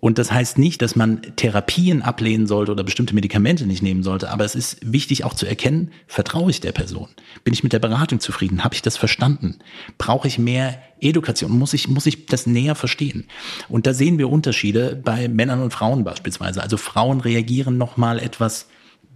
Und 0.00 0.18
das 0.18 0.30
heißt 0.30 0.58
nicht, 0.58 0.80
dass 0.82 0.96
man 0.96 1.22
Therapien 1.36 2.02
ablehnen 2.02 2.46
sollte 2.46 2.72
oder 2.72 2.84
bestimmte 2.84 3.14
Medikamente 3.14 3.66
nicht 3.66 3.82
nehmen 3.82 4.02
sollte, 4.02 4.30
aber 4.30 4.44
es 4.44 4.54
ist 4.54 4.78
wichtig 4.82 5.24
auch 5.24 5.34
zu 5.34 5.46
erkennen, 5.46 5.90
vertraue 6.06 6.50
ich 6.50 6.60
der 6.60 6.72
Person? 6.72 7.08
Bin 7.44 7.54
ich 7.54 7.62
mit 7.62 7.72
der 7.72 7.78
Beratung 7.78 8.20
zufrieden? 8.20 8.64
Habe 8.64 8.74
ich 8.74 8.82
das 8.82 8.96
verstanden? 8.96 9.58
Brauche 9.96 10.28
ich 10.28 10.38
mehr 10.38 10.80
Education? 11.00 11.50
Muss 11.50 11.74
ich, 11.74 11.88
muss 11.88 12.06
ich 12.06 12.26
das 12.26 12.46
näher 12.46 12.74
verstehen? 12.74 13.26
Und 13.68 13.86
da 13.86 13.94
sehen 13.94 14.18
wir 14.18 14.30
Unterschiede 14.30 15.00
bei 15.02 15.28
Männern 15.28 15.62
und 15.62 15.72
Frauen 15.72 16.04
beispielsweise. 16.04 16.62
Also 16.62 16.76
Frauen 16.76 17.20
reagieren 17.20 17.78
nochmal 17.78 18.18
etwas 18.18 18.66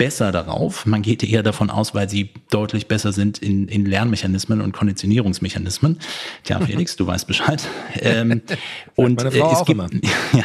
besser 0.03 0.33
darauf. 0.33 0.85
Man 0.85 1.01
geht 1.01 1.23
eher 1.23 1.45
davon 1.45 1.71
aus, 1.71 1.95
weil 1.95 2.09
sie 2.09 2.31
deutlich 2.51 2.89
besser 2.89 3.13
sind 3.13 3.39
in, 3.39 3.69
in 3.69 3.87
Lernmechanismen 3.87 4.61
und 4.61 4.73
Konditionierungsmechanismen. 4.73 6.01
Tja, 6.43 6.59
Felix, 6.67 6.97
du 6.97 7.07
weißt 7.07 7.27
Bescheid. 7.29 7.63
Ähm, 8.01 8.43
und, 8.97 9.23
äh, 9.23 9.29
es 9.29 9.65
gibt, 9.65 9.81
ja, 10.33 10.45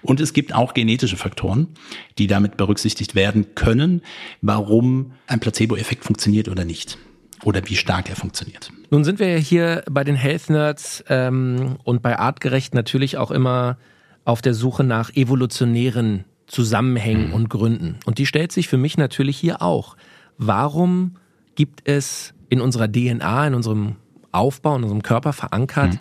und 0.00 0.20
es 0.20 0.32
gibt 0.32 0.54
auch 0.54 0.72
genetische 0.72 1.16
Faktoren, 1.16 1.68
die 2.16 2.26
damit 2.26 2.56
berücksichtigt 2.56 3.14
werden 3.14 3.54
können, 3.54 4.02
warum 4.40 5.12
ein 5.26 5.40
Placebo-Effekt 5.40 6.04
funktioniert 6.04 6.48
oder 6.48 6.64
nicht. 6.64 6.96
Oder 7.44 7.60
wie 7.66 7.76
stark 7.76 8.08
er 8.08 8.16
funktioniert. 8.16 8.70
Nun 8.90 9.04
sind 9.04 9.18
wir 9.18 9.28
ja 9.28 9.36
hier 9.36 9.82
bei 9.90 10.04
den 10.04 10.14
Health 10.14 10.48
Nerds 10.48 11.04
ähm, 11.08 11.76
und 11.84 12.02
bei 12.02 12.18
Artgerecht 12.18 12.72
natürlich 12.72 13.18
auch 13.18 13.30
immer 13.30 13.76
auf 14.24 14.40
der 14.40 14.54
Suche 14.54 14.84
nach 14.84 15.14
evolutionären 15.14 16.24
Zusammenhängen 16.46 17.28
mhm. 17.28 17.34
und 17.34 17.50
Gründen. 17.50 17.98
Und 18.04 18.18
die 18.18 18.26
stellt 18.26 18.52
sich 18.52 18.68
für 18.68 18.76
mich 18.76 18.96
natürlich 18.96 19.36
hier 19.36 19.62
auch. 19.62 19.96
Warum 20.38 21.16
gibt 21.54 21.88
es 21.88 22.34
in 22.48 22.60
unserer 22.60 22.90
DNA, 22.90 23.48
in 23.48 23.54
unserem 23.54 23.96
Aufbau, 24.32 24.76
in 24.76 24.82
unserem 24.84 25.02
Körper 25.02 25.32
verankert 25.32 25.94
mhm. 25.94 25.98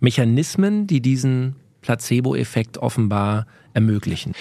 Mechanismen, 0.00 0.86
die 0.86 1.00
diesen 1.00 1.56
Placebo-Effekt 1.82 2.78
offenbar 2.78 3.46
ermöglichen? 3.74 4.32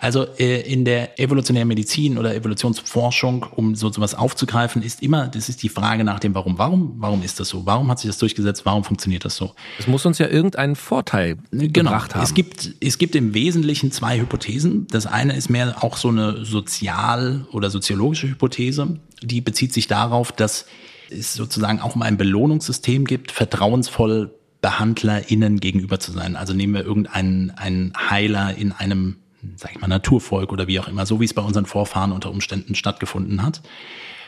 Also 0.00 0.26
äh, 0.38 0.60
in 0.60 0.84
der 0.84 1.18
evolutionären 1.18 1.68
Medizin 1.68 2.18
oder 2.18 2.34
Evolutionsforschung, 2.34 3.46
um 3.54 3.74
so 3.74 3.92
sowas 3.92 4.14
aufzugreifen, 4.14 4.82
ist 4.82 5.02
immer, 5.02 5.28
das 5.28 5.48
ist 5.48 5.62
die 5.62 5.68
Frage 5.68 6.04
nach 6.04 6.20
dem 6.20 6.34
Warum. 6.34 6.58
Warum, 6.58 6.94
warum 6.98 7.22
ist 7.22 7.40
das 7.40 7.48
so? 7.48 7.66
Warum 7.66 7.90
hat 7.90 7.98
sich 7.98 8.08
das 8.08 8.18
durchgesetzt? 8.18 8.64
Warum 8.64 8.84
funktioniert 8.84 9.24
das 9.24 9.36
so? 9.36 9.54
Es 9.78 9.86
muss 9.86 10.06
uns 10.06 10.18
ja 10.18 10.28
irgendeinen 10.28 10.76
Vorteil 10.76 11.36
genau. 11.50 11.90
gebracht 11.90 12.14
haben. 12.14 12.22
Es 12.22 12.34
gibt, 12.34 12.74
es 12.80 12.98
gibt 12.98 13.14
im 13.14 13.34
Wesentlichen 13.34 13.92
zwei 13.92 14.18
Hypothesen. 14.18 14.86
Das 14.90 15.06
eine 15.06 15.36
ist 15.36 15.50
mehr 15.50 15.82
auch 15.82 15.96
so 15.96 16.08
eine 16.08 16.44
sozial- 16.44 17.46
oder 17.52 17.70
soziologische 17.70 18.28
Hypothese. 18.28 18.98
Die 19.22 19.40
bezieht 19.40 19.72
sich 19.72 19.86
darauf, 19.86 20.32
dass 20.32 20.66
es 21.10 21.34
sozusagen 21.34 21.80
auch 21.80 21.94
mal 21.94 22.06
ein 22.06 22.16
Belohnungssystem 22.16 23.04
gibt, 23.04 23.32
vertrauensvoll 23.32 24.34
BehandlerInnen 24.60 25.60
gegenüber 25.60 26.00
zu 26.00 26.12
sein. 26.12 26.36
Also 26.36 26.52
nehmen 26.52 26.74
wir 26.74 26.84
irgendeinen 26.84 27.50
einen 27.50 27.92
Heiler 27.96 28.56
in 28.56 28.72
einem, 28.72 29.16
sag 29.56 29.72
ich 29.72 29.80
mal, 29.80 29.88
Naturvolk 29.88 30.52
oder 30.52 30.66
wie 30.66 30.80
auch 30.80 30.88
immer, 30.88 31.06
so 31.06 31.20
wie 31.20 31.24
es 31.24 31.34
bei 31.34 31.42
unseren 31.42 31.66
Vorfahren 31.66 32.12
unter 32.12 32.30
Umständen 32.30 32.74
stattgefunden 32.74 33.42
hat. 33.42 33.62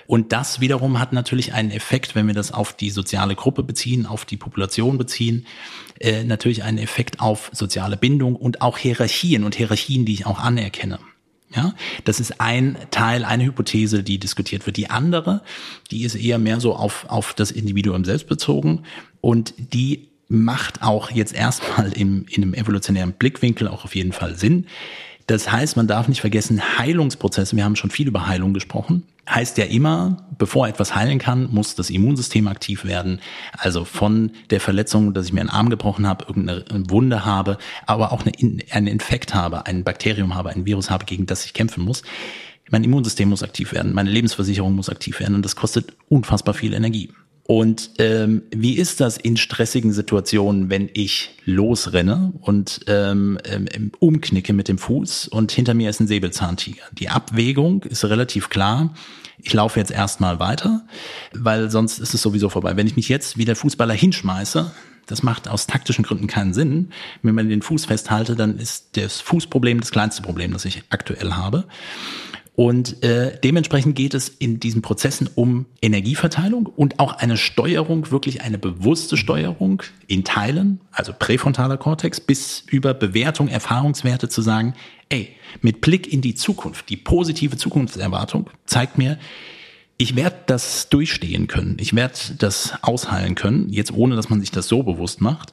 Und 0.06 0.32
das 0.32 0.60
wiederum 0.60 0.98
hat 0.98 1.12
natürlich 1.12 1.54
einen 1.54 1.70
Effekt, 1.70 2.16
wenn 2.16 2.26
wir 2.26 2.34
das 2.34 2.50
auf 2.52 2.72
die 2.72 2.90
soziale 2.90 3.36
Gruppe 3.36 3.62
beziehen, 3.62 4.06
auf 4.06 4.24
die 4.24 4.36
Population 4.36 4.98
beziehen, 4.98 5.46
äh, 6.00 6.24
natürlich 6.24 6.64
einen 6.64 6.78
Effekt 6.78 7.20
auf 7.20 7.48
soziale 7.52 7.96
Bindung 7.96 8.34
und 8.34 8.60
auch 8.60 8.76
Hierarchien 8.76 9.44
und 9.44 9.54
Hierarchien, 9.54 10.04
die 10.04 10.14
ich 10.14 10.26
auch 10.26 10.40
anerkenne. 10.40 10.98
Ja, 11.54 11.74
das 12.04 12.18
ist 12.20 12.40
ein 12.40 12.76
Teil, 12.90 13.24
eine 13.24 13.44
Hypothese, 13.44 14.04
die 14.04 14.18
diskutiert 14.18 14.66
wird. 14.66 14.76
Die 14.76 14.90
andere, 14.90 15.42
die 15.90 16.02
ist 16.02 16.14
eher 16.14 16.38
mehr 16.38 16.60
so 16.60 16.74
auf, 16.74 17.06
auf 17.08 17.34
das 17.34 17.50
Individuum 17.50 18.04
selbst 18.04 18.28
bezogen 18.28 18.82
und 19.20 19.54
die 19.56 20.09
macht 20.30 20.82
auch 20.82 21.10
jetzt 21.10 21.34
erstmal 21.34 21.92
im, 21.92 22.24
in 22.30 22.42
einem 22.42 22.54
evolutionären 22.54 23.12
Blickwinkel 23.12 23.68
auch 23.68 23.84
auf 23.84 23.94
jeden 23.94 24.12
Fall 24.12 24.36
Sinn. 24.36 24.66
Das 25.26 25.52
heißt, 25.52 25.76
man 25.76 25.86
darf 25.86 26.08
nicht 26.08 26.20
vergessen, 26.20 26.78
Heilungsprozesse, 26.78 27.54
wir 27.54 27.64
haben 27.64 27.76
schon 27.76 27.90
viel 27.90 28.08
über 28.08 28.26
Heilung 28.26 28.54
gesprochen, 28.54 29.04
heißt 29.28 29.58
ja 29.58 29.64
immer, 29.64 30.26
bevor 30.38 30.66
etwas 30.66 30.94
heilen 30.96 31.18
kann, 31.18 31.48
muss 31.52 31.74
das 31.74 31.90
Immunsystem 31.90 32.48
aktiv 32.48 32.84
werden. 32.84 33.20
Also 33.56 33.84
von 33.84 34.32
der 34.50 34.60
Verletzung, 34.60 35.14
dass 35.14 35.26
ich 35.26 35.32
mir 35.32 35.40
einen 35.40 35.50
Arm 35.50 35.70
gebrochen 35.70 36.06
habe, 36.06 36.24
irgendeine 36.26 36.64
Wunde 36.90 37.24
habe, 37.24 37.58
aber 37.86 38.12
auch 38.12 38.24
eine, 38.24 38.32
einen 38.70 38.86
Infekt 38.86 39.34
habe, 39.34 39.66
ein 39.66 39.84
Bakterium 39.84 40.34
habe, 40.34 40.50
ein 40.50 40.66
Virus 40.66 40.90
habe, 40.90 41.04
gegen 41.04 41.26
das 41.26 41.44
ich 41.44 41.54
kämpfen 41.54 41.84
muss. 41.84 42.02
Mein 42.70 42.84
Immunsystem 42.84 43.28
muss 43.28 43.42
aktiv 43.42 43.72
werden, 43.72 43.94
meine 43.94 44.10
Lebensversicherung 44.10 44.74
muss 44.74 44.88
aktiv 44.88 45.20
werden 45.20 45.34
und 45.34 45.44
das 45.44 45.56
kostet 45.56 45.92
unfassbar 46.08 46.54
viel 46.54 46.72
Energie. 46.72 47.10
Und 47.50 47.90
ähm, 47.98 48.42
wie 48.54 48.74
ist 48.74 49.00
das 49.00 49.16
in 49.16 49.36
stressigen 49.36 49.92
Situationen, 49.92 50.70
wenn 50.70 50.88
ich 50.94 51.30
losrenne 51.44 52.32
und 52.42 52.82
ähm, 52.86 53.40
ähm, 53.42 53.90
umknicke 53.98 54.52
mit 54.52 54.68
dem 54.68 54.78
Fuß 54.78 55.26
und 55.26 55.50
hinter 55.50 55.74
mir 55.74 55.90
ist 55.90 55.98
ein 55.98 56.06
Säbelzahntiger? 56.06 56.84
Die 56.92 57.08
Abwägung 57.08 57.82
ist 57.82 58.04
relativ 58.04 58.50
klar. 58.50 58.94
Ich 59.42 59.52
laufe 59.52 59.80
jetzt 59.80 59.90
erstmal 59.90 60.38
weiter, 60.38 60.86
weil 61.32 61.72
sonst 61.72 61.98
ist 61.98 62.14
es 62.14 62.22
sowieso 62.22 62.50
vorbei. 62.50 62.76
Wenn 62.76 62.86
ich 62.86 62.94
mich 62.94 63.08
jetzt 63.08 63.36
wie 63.36 63.44
der 63.44 63.56
Fußballer 63.56 63.94
hinschmeiße, 63.94 64.70
das 65.08 65.24
macht 65.24 65.48
aus 65.48 65.66
taktischen 65.66 66.04
Gründen 66.04 66.28
keinen 66.28 66.54
Sinn. 66.54 66.90
Wenn 67.24 67.34
man 67.34 67.48
den 67.48 67.62
Fuß 67.62 67.86
festhalte, 67.86 68.36
dann 68.36 68.58
ist 68.58 68.96
das 68.96 69.20
Fußproblem 69.22 69.80
das 69.80 69.90
kleinste 69.90 70.22
Problem, 70.22 70.52
das 70.52 70.66
ich 70.66 70.84
aktuell 70.90 71.32
habe. 71.32 71.64
Und 72.56 73.02
äh, 73.02 73.38
dementsprechend 73.42 73.96
geht 73.96 74.12
es 74.12 74.28
in 74.28 74.60
diesen 74.60 74.82
Prozessen 74.82 75.30
um 75.34 75.66
Energieverteilung 75.80 76.66
und 76.66 76.98
auch 76.98 77.14
eine 77.14 77.36
Steuerung, 77.36 78.10
wirklich 78.10 78.42
eine 78.42 78.58
bewusste 78.58 79.16
Steuerung 79.16 79.82
in 80.08 80.24
Teilen, 80.24 80.80
also 80.90 81.12
präfrontaler 81.18 81.78
Kortex, 81.78 82.20
bis 82.20 82.64
über 82.68 82.92
Bewertung, 82.92 83.48
Erfahrungswerte 83.48 84.28
zu 84.28 84.42
sagen, 84.42 84.74
ey, 85.08 85.28
mit 85.62 85.80
Blick 85.80 86.12
in 86.12 86.20
die 86.20 86.34
Zukunft, 86.34 86.90
die 86.90 86.96
positive 86.96 87.56
Zukunftserwartung 87.56 88.50
zeigt 88.66 88.98
mir, 88.98 89.18
ich 89.96 90.16
werde 90.16 90.36
das 90.46 90.88
durchstehen 90.88 91.46
können, 91.46 91.76
ich 91.78 91.94
werde 91.94 92.14
das 92.38 92.72
ausheilen 92.82 93.34
können, 93.34 93.68
jetzt 93.68 93.92
ohne 93.92 94.16
dass 94.16 94.30
man 94.30 94.40
sich 94.40 94.50
das 94.50 94.66
so 94.66 94.82
bewusst 94.82 95.20
macht 95.20 95.52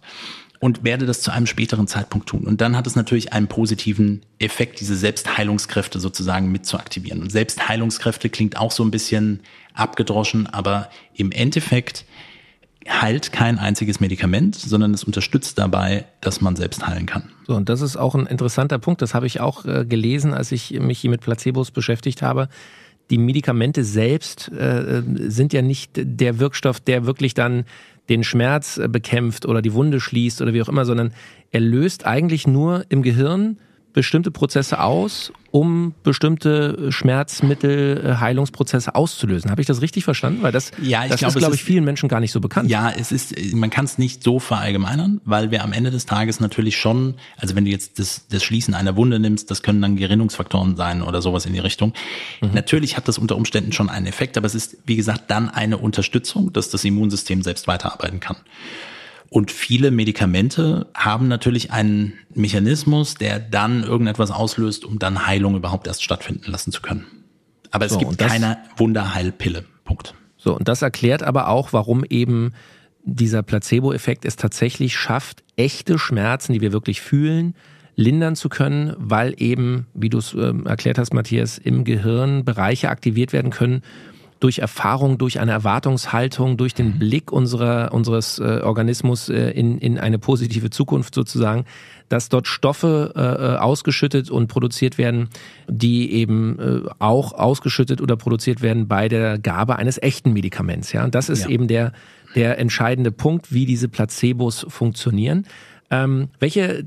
und 0.60 0.84
werde 0.84 1.06
das 1.06 1.22
zu 1.22 1.32
einem 1.32 1.46
späteren 1.46 1.88
Zeitpunkt 1.88 2.28
tun. 2.30 2.46
Und 2.46 2.62
dann 2.62 2.76
hat 2.76 2.88
es 2.88 2.96
natürlich 2.96 3.34
einen 3.34 3.48
positiven 3.48 4.22
Effekt, 4.40 4.80
diese 4.80 4.96
Selbstheilungskräfte 4.96 6.00
sozusagen 6.00 6.52
mit 6.52 6.66
zu 6.66 6.78
aktivieren. 6.78 7.22
Und 7.22 7.32
Selbstheilungskräfte 7.32 8.30
klingt 8.30 8.58
auch 8.58 8.72
so 8.72 8.84
ein 8.84 8.92
bisschen 8.92 9.42
abgedroschen, 9.74 10.48
aber 10.48 10.90
im 11.14 11.32
Endeffekt 11.32 12.06
heilt 12.90 13.32
kein 13.32 13.60
einziges 13.60 14.00
Medikament, 14.00 14.56
sondern 14.56 14.94
es 14.94 15.04
unterstützt 15.04 15.58
dabei, 15.58 16.06
dass 16.22 16.42
man 16.42 16.56
selbst 16.56 16.88
heilen 16.88 17.06
kann. 17.06 17.30
So, 17.46 17.56
und 17.56 17.70
das 17.70 17.82
ist 17.82 17.98
auch 17.98 18.16
ein 18.16 18.26
interessanter 18.26 18.80
Punkt. 18.80 19.02
Das 19.02 19.14
habe 19.14 19.28
ich 19.28 19.40
auch 19.42 19.66
äh, 19.66 19.86
gelesen, 19.86 20.34
als 20.34 20.52
ich 20.52 20.72
mich 20.80 21.00
hier 21.00 21.10
mit 21.10 21.22
Placebos 21.22 21.72
beschäftigt 21.72 22.22
habe. 22.22 22.50
Die 23.10 23.18
Medikamente 23.18 23.84
selbst 23.84 24.52
äh, 24.52 25.02
sind 25.28 25.54
ja 25.54 25.62
nicht 25.62 25.92
der 25.96 26.40
Wirkstoff, 26.40 26.80
der 26.80 27.06
wirklich 27.06 27.34
dann 27.34 27.66
den 28.10 28.24
Schmerz 28.24 28.80
bekämpft 28.90 29.46
oder 29.46 29.62
die 29.62 29.74
Wunde 29.74 30.00
schließt 30.00 30.42
oder 30.42 30.54
wie 30.54 30.62
auch 30.62 30.70
immer, 30.70 30.86
sondern 30.86 31.14
er 31.52 31.62
löst 31.62 32.06
eigentlich 32.06 32.48
nur 32.48 32.86
im 32.90 33.02
Gehirn 33.02 33.58
bestimmte 33.98 34.30
Prozesse 34.30 34.80
aus, 34.80 35.34
um 35.50 35.96
bestimmte 36.04 36.92
Schmerzmittel, 36.92 38.00
äh, 38.06 38.16
Heilungsprozesse 38.18 38.94
auszulösen. 38.94 39.50
Habe 39.50 39.62
ich 39.62 39.66
das 39.66 39.82
richtig 39.82 40.04
verstanden? 40.04 40.44
Weil 40.44 40.52
das, 40.52 40.70
ja, 40.80 41.06
ich 41.06 41.10
das 41.10 41.20
glaub, 41.20 41.30
ist, 41.30 41.38
glaube 41.40 41.56
ich, 41.56 41.64
vielen 41.64 41.84
Menschen 41.84 42.08
gar 42.08 42.20
nicht 42.20 42.32
so 42.32 42.40
bekannt. 42.40 42.70
Ja, 42.70 42.92
es 42.92 43.12
ist, 43.12 43.36
man 43.56 43.72
kann 43.72 43.86
es 43.86 43.98
nicht 43.98 44.22
so 44.22 44.38
verallgemeinern, 44.38 45.20
weil 45.26 45.50
wir 45.50 45.64
am 45.64 45.74
Ende 45.74 45.90
des 45.90 46.06
Tages 46.06 46.40
natürlich 46.40 46.78
schon, 46.78 47.16
also 47.38 47.56
wenn 47.56 47.66
du 47.66 47.72
jetzt 47.72 47.98
das, 47.98 48.28
das 48.30 48.44
Schließen 48.44 48.76
einer 48.76 48.96
Wunde 48.96 49.18
nimmst, 49.18 49.50
das 49.50 49.64
können 49.64 49.82
dann 49.82 49.96
Gerinnungsfaktoren 49.96 50.76
sein 50.76 51.02
oder 51.02 51.24
sowas 51.24 51.48
in 51.48 51.54
die 51.54 51.60
Richtung. 51.60 51.94
Mhm. 52.40 52.52
Natürlich 52.54 52.98
hat 52.98 53.08
das 53.08 53.18
unter 53.18 53.36
Umständen 53.36 53.72
schon 53.72 53.90
einen 53.90 54.06
Effekt, 54.06 54.38
aber 54.38 54.46
es 54.46 54.54
ist, 54.54 54.78
wie 54.86 54.96
gesagt, 54.96 55.32
dann 55.32 55.50
eine 55.50 55.80
Unterstützung, 55.80 56.54
dass 56.54 56.70
das 56.70 56.86
Immunsystem 56.86 57.42
selbst 57.42 57.68
weiterarbeiten 57.68 58.20
kann. 58.20 58.38
Und 59.30 59.52
viele 59.52 59.92
Medikamente 59.92 60.88
haben 60.94 61.28
natürlich 61.28 61.72
einen 61.72 62.14
Mechanismus, 62.34 63.16
der 63.16 63.40
dann 63.40 63.84
irgendetwas 63.84 64.32
auslöst, 64.32 64.86
um 64.86 65.00
dann 65.00 65.28
Heilung 65.28 65.56
überhaupt 65.56 65.88
erst 65.88 66.04
stattfinden 66.04 66.50
lassen 66.50 66.72
zu 66.72 66.82
können. 66.82 67.06
Aber 67.72 67.86
es 67.86 67.94
so, 67.94 68.00
gibt 68.00 68.18
keine 68.18 68.58
Wunderheilpille. 68.78 69.66
Punkt. 69.84 70.14
So, 70.38 70.56
und 70.56 70.68
das 70.68 70.82
erklärt 70.82 71.24
aber 71.24 71.50
auch, 71.50 71.74
warum 71.74 72.06
eben 72.06 72.54
dieser 73.04 73.44
Placebo-Effekt 73.44 74.26
es 74.26 74.36
tatsächlich 74.36 74.96
schafft, 74.96 75.44
echte 75.56 75.98
Schmerzen, 75.98 76.54
die 76.54 76.62
wir 76.62 76.72
wirklich 76.72 77.02
fühlen, 77.02 77.56
lindern 77.96 78.36
zu 78.36 78.48
können, 78.48 78.94
weil 78.98 79.34
eben, 79.38 79.88
wie 79.94 80.10
du 80.10 80.20
es 80.20 80.34
äh, 80.34 80.54
erklärt 80.66 81.00
hast, 81.00 81.14
Matthias, 81.14 81.58
im 81.58 81.84
Gehirn 81.84 82.46
Bereiche 82.46 82.90
aktiviert 82.90 83.34
werden 83.34 83.52
können, 83.52 83.82
durch 84.40 84.60
Erfahrung, 84.60 85.18
durch 85.18 85.40
eine 85.40 85.52
Erwartungshaltung, 85.52 86.58
durch 86.58 86.74
den 86.74 86.96
mhm. 86.96 87.00
Blick 87.00 87.32
unserer, 87.32 87.94
unseres 87.94 88.40
äh, 88.40 88.62
Organismus 88.64 89.30
äh, 89.30 89.52
in, 89.52 89.78
in 89.78 89.98
eine 89.98 90.20
positive 90.20 90.70
Zukunft 90.70 91.16
sozusagen, 91.16 91.66
dass 92.10 92.30
dort 92.30 92.48
Stoffe 92.48 93.14
äh, 93.16 93.22
äh, 93.22 93.58
ausgeschüttet 93.58 94.30
und 94.30 94.48
produziert 94.48 94.98
werden, 94.98 95.30
die 95.68 96.12
eben 96.14 96.60
äh, 96.60 96.90
auch 97.00 97.34
ausgeschüttet 97.34 98.02
oder 98.02 98.16
produziert 98.16 98.62
werden 98.62 98.88
bei 98.88 99.10
der 99.10 99.38
Gabe 99.40 99.78
eines 99.78 100.02
echten 100.02 100.34
Medikaments. 100.34 100.94
Ja, 100.94 101.04
und 101.04 101.16
das 101.16 101.30
ist 101.30 101.44
ja. 101.44 101.50
eben 101.50 101.68
der 101.68 101.94
der 102.36 102.60
entscheidende 102.60 103.12
Punkt, 103.12 103.52
wie 103.52 103.66
diese 103.66 103.88
Placebos 103.88 104.66
funktionieren. 104.70 105.48
Ähm, 105.90 106.30
welche 106.40 106.86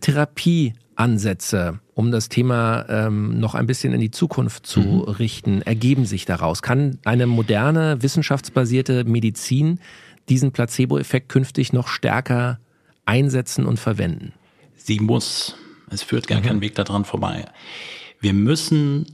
Therapieansätze, 1.01 1.81
um 1.95 2.11
das 2.11 2.29
Thema 2.29 2.87
ähm, 2.89 3.39
noch 3.39 3.55
ein 3.55 3.67
bisschen 3.67 3.93
in 3.93 4.01
die 4.01 4.11
Zukunft 4.11 4.67
zu 4.67 4.81
mhm. 4.81 5.01
richten, 5.03 5.63
ergeben 5.63 6.05
sich 6.05 6.25
daraus? 6.25 6.63
Kann 6.63 6.99
eine 7.05 7.27
moderne, 7.27 8.03
wissenschaftsbasierte 8.03 9.05
Medizin 9.05 9.81
diesen 10.29 10.53
Placebo-Effekt 10.53 11.29
künftig 11.29 11.73
noch 11.73 11.89
stärker 11.89 12.61
einsetzen 13.05 13.67
und 13.67 13.79
verwenden? 13.79 14.33
Sie 14.77 15.01
muss. 15.01 15.57
Es 15.91 16.03
führt 16.03 16.29
gar 16.29 16.41
mhm. 16.41 16.45
kein 16.45 16.61
Weg 16.61 16.75
daran 16.75 17.05
vorbei. 17.05 17.47
Wir 18.21 18.35
müssen 18.35 19.07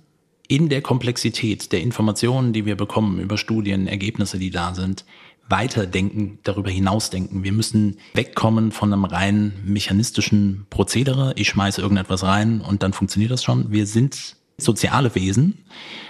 in 0.48 0.68
der 0.68 0.82
Komplexität 0.82 1.72
der 1.72 1.80
Informationen, 1.80 2.52
die 2.52 2.66
wir 2.66 2.76
bekommen 2.76 3.18
über 3.20 3.38
Studien, 3.38 3.86
Ergebnisse, 3.86 4.38
die 4.38 4.50
da 4.50 4.74
sind, 4.74 5.04
weiterdenken, 5.48 6.38
darüber 6.42 6.70
hinausdenken. 6.70 7.44
Wir 7.44 7.52
müssen 7.52 7.98
wegkommen 8.14 8.72
von 8.72 8.92
einem 8.92 9.04
rein 9.04 9.52
mechanistischen 9.64 10.66
Prozedere. 10.70 11.32
Ich 11.36 11.48
schmeiße 11.48 11.80
irgendetwas 11.80 12.22
rein 12.24 12.60
und 12.60 12.82
dann 12.82 12.92
funktioniert 12.92 13.30
das 13.30 13.44
schon. 13.44 13.70
Wir 13.70 13.86
sind 13.86 14.36
soziale 14.58 15.14
Wesen. 15.14 15.64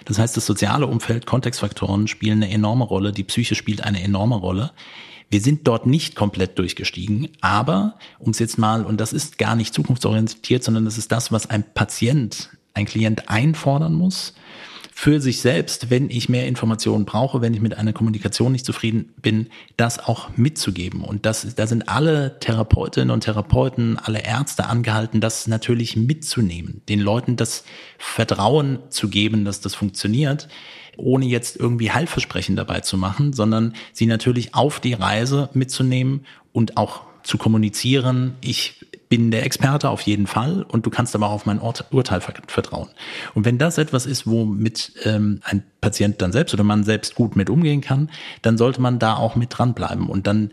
Das 0.04 0.18
heißt, 0.18 0.36
das 0.36 0.46
soziale 0.46 0.86
Umfeld, 0.86 1.26
Kontextfaktoren 1.26 2.08
spielen 2.08 2.42
eine 2.42 2.52
enorme 2.52 2.84
Rolle. 2.84 3.12
Die 3.12 3.24
Psyche 3.24 3.54
spielt 3.54 3.82
eine 3.82 4.02
enorme 4.02 4.36
Rolle. 4.36 4.72
Wir 5.28 5.40
sind 5.40 5.66
dort 5.66 5.86
nicht 5.86 6.14
komplett 6.14 6.56
durchgestiegen, 6.58 7.28
aber 7.40 7.98
um 8.20 8.30
es 8.30 8.38
jetzt 8.38 8.58
mal, 8.58 8.84
und 8.84 9.00
das 9.00 9.12
ist 9.12 9.38
gar 9.38 9.56
nicht 9.56 9.74
zukunftsorientiert, 9.74 10.62
sondern 10.62 10.84
das 10.84 10.98
ist 10.98 11.10
das, 11.10 11.32
was 11.32 11.50
ein 11.50 11.64
Patient, 11.74 12.50
ein 12.74 12.86
Klient 12.86 13.28
einfordern 13.28 13.92
muss 13.92 14.34
für 14.98 15.20
sich 15.20 15.42
selbst, 15.42 15.90
wenn 15.90 16.08
ich 16.08 16.30
mehr 16.30 16.46
Informationen 16.46 17.04
brauche, 17.04 17.42
wenn 17.42 17.52
ich 17.52 17.60
mit 17.60 17.76
einer 17.76 17.92
Kommunikation 17.92 18.50
nicht 18.50 18.64
zufrieden 18.64 19.12
bin, 19.20 19.50
das 19.76 19.98
auch 19.98 20.30
mitzugeben. 20.38 21.02
Und 21.02 21.26
das, 21.26 21.54
da 21.54 21.66
sind 21.66 21.90
alle 21.90 22.38
Therapeutinnen 22.40 23.10
und 23.10 23.20
Therapeuten, 23.20 23.98
alle 23.98 24.24
Ärzte 24.24 24.64
angehalten, 24.64 25.20
das 25.20 25.48
natürlich 25.48 25.96
mitzunehmen, 25.96 26.80
den 26.88 27.00
Leuten 27.00 27.36
das 27.36 27.64
Vertrauen 27.98 28.78
zu 28.88 29.10
geben, 29.10 29.44
dass 29.44 29.60
das 29.60 29.74
funktioniert 29.74 30.48
ohne 30.98 31.26
jetzt 31.26 31.58
irgendwie 31.58 31.90
Heilversprechen 31.90 32.56
dabei 32.56 32.80
zu 32.80 32.96
machen, 32.96 33.34
sondern 33.34 33.74
sie 33.92 34.06
natürlich 34.06 34.54
auf 34.54 34.80
die 34.80 34.94
Reise 34.94 35.50
mitzunehmen 35.52 36.24
und 36.54 36.78
auch 36.78 37.02
zu 37.22 37.36
kommunizieren, 37.36 38.36
ich 38.40 38.75
bin 39.08 39.30
der 39.30 39.44
Experte 39.44 39.88
auf 39.88 40.00
jeden 40.02 40.26
Fall 40.26 40.62
und 40.62 40.86
du 40.86 40.90
kannst 40.90 41.14
aber 41.14 41.28
auch 41.28 41.32
auf 41.32 41.46
mein 41.46 41.60
Urteil 41.60 42.20
vertrauen. 42.20 42.88
Und 43.34 43.44
wenn 43.44 43.58
das 43.58 43.78
etwas 43.78 44.06
ist, 44.06 44.26
womit 44.26 44.92
ähm, 45.04 45.40
ein 45.44 45.62
Patient 45.80 46.20
dann 46.20 46.32
selbst 46.32 46.54
oder 46.54 46.64
man 46.64 46.84
selbst 46.84 47.14
gut 47.14 47.36
mit 47.36 47.48
umgehen 47.48 47.80
kann, 47.80 48.10
dann 48.42 48.58
sollte 48.58 48.80
man 48.80 48.98
da 48.98 49.14
auch 49.14 49.36
mit 49.36 49.56
dranbleiben. 49.56 50.08
Und 50.08 50.26
dann 50.26 50.50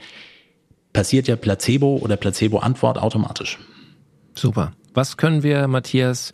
passiert 0.93 1.27
ja 1.27 1.35
Placebo 1.35 1.97
oder 1.97 2.15
Placebo-Antwort 2.15 2.99
automatisch. 2.99 3.57
Super. 4.35 4.73
Was 4.93 5.17
können 5.17 5.41
wir, 5.41 5.67
Matthias, 5.67 6.33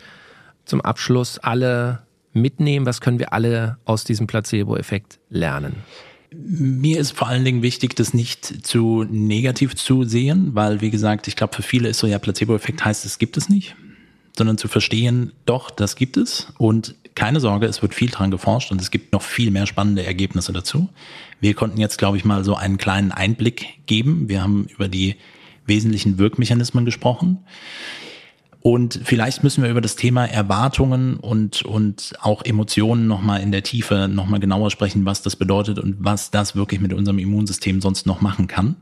zum 0.65 0.81
Abschluss 0.81 1.39
alle 1.39 2.03
mitnehmen? 2.33 2.85
Was 2.85 2.99
können 2.99 3.19
wir 3.19 3.31
alle 3.31 3.77
aus 3.85 4.03
diesem 4.03 4.27
Placebo-Effekt 4.27 5.19
lernen? 5.29 5.83
Mir 6.31 6.99
ist 6.99 7.11
vor 7.11 7.27
allen 7.27 7.43
Dingen 7.43 7.61
wichtig, 7.63 7.95
das 7.95 8.13
nicht 8.13 8.65
zu 8.65 9.03
negativ 9.09 9.75
zu 9.75 10.03
sehen, 10.03 10.51
weil, 10.53 10.81
wie 10.81 10.91
gesagt, 10.91 11.27
ich 11.27 11.35
glaube, 11.35 11.55
für 11.55 11.63
viele 11.63 11.89
ist 11.89 11.99
so, 11.99 12.07
ja, 12.07 12.19
Placebo-Effekt 12.19 12.85
heißt, 12.85 13.05
es 13.05 13.17
gibt 13.17 13.35
es 13.35 13.49
nicht, 13.49 13.75
sondern 14.37 14.57
zu 14.57 14.67
verstehen, 14.67 15.31
doch, 15.45 15.71
das 15.71 15.95
gibt 15.95 16.17
es 16.17 16.53
und 16.57 16.95
keine 17.15 17.39
Sorge, 17.39 17.65
es 17.65 17.81
wird 17.81 17.93
viel 17.93 18.09
dran 18.09 18.31
geforscht 18.31 18.71
und 18.71 18.79
es 18.79 18.91
gibt 18.91 19.11
noch 19.11 19.21
viel 19.21 19.51
mehr 19.51 19.67
spannende 19.67 20.05
Ergebnisse 20.05 20.53
dazu. 20.53 20.87
Wir 21.41 21.53
konnten 21.53 21.79
jetzt, 21.79 21.97
glaube 21.97 22.15
ich, 22.15 22.23
mal 22.23 22.43
so 22.45 22.55
einen 22.55 22.77
kleinen 22.77 23.11
Einblick 23.11 23.85
geben. 23.87 24.29
Wir 24.29 24.41
haben 24.41 24.67
über 24.67 24.87
die 24.87 25.15
wesentlichen 25.65 26.17
Wirkmechanismen 26.17 26.85
gesprochen. 26.85 27.39
Und 28.61 28.99
vielleicht 29.03 29.43
müssen 29.43 29.63
wir 29.63 29.69
über 29.69 29.79
das 29.79 29.95
Thema 29.95 30.25
Erwartungen 30.25 31.15
und, 31.15 31.61
und 31.61 32.13
auch 32.19 32.43
Emotionen 32.43 33.07
nochmal 33.07 33.41
in 33.41 33.53
der 33.53 33.63
Tiefe 33.63 34.09
nochmal 34.09 34.41
genauer 34.41 34.69
sprechen, 34.69 35.05
was 35.05 35.21
das 35.21 35.37
bedeutet 35.37 35.79
und 35.79 35.95
was 35.99 36.29
das 36.29 36.55
wirklich 36.55 36.81
mit 36.81 36.93
unserem 36.93 37.19
Immunsystem 37.19 37.79
sonst 37.79 38.05
noch 38.05 38.19
machen 38.19 38.47
kann. 38.47 38.75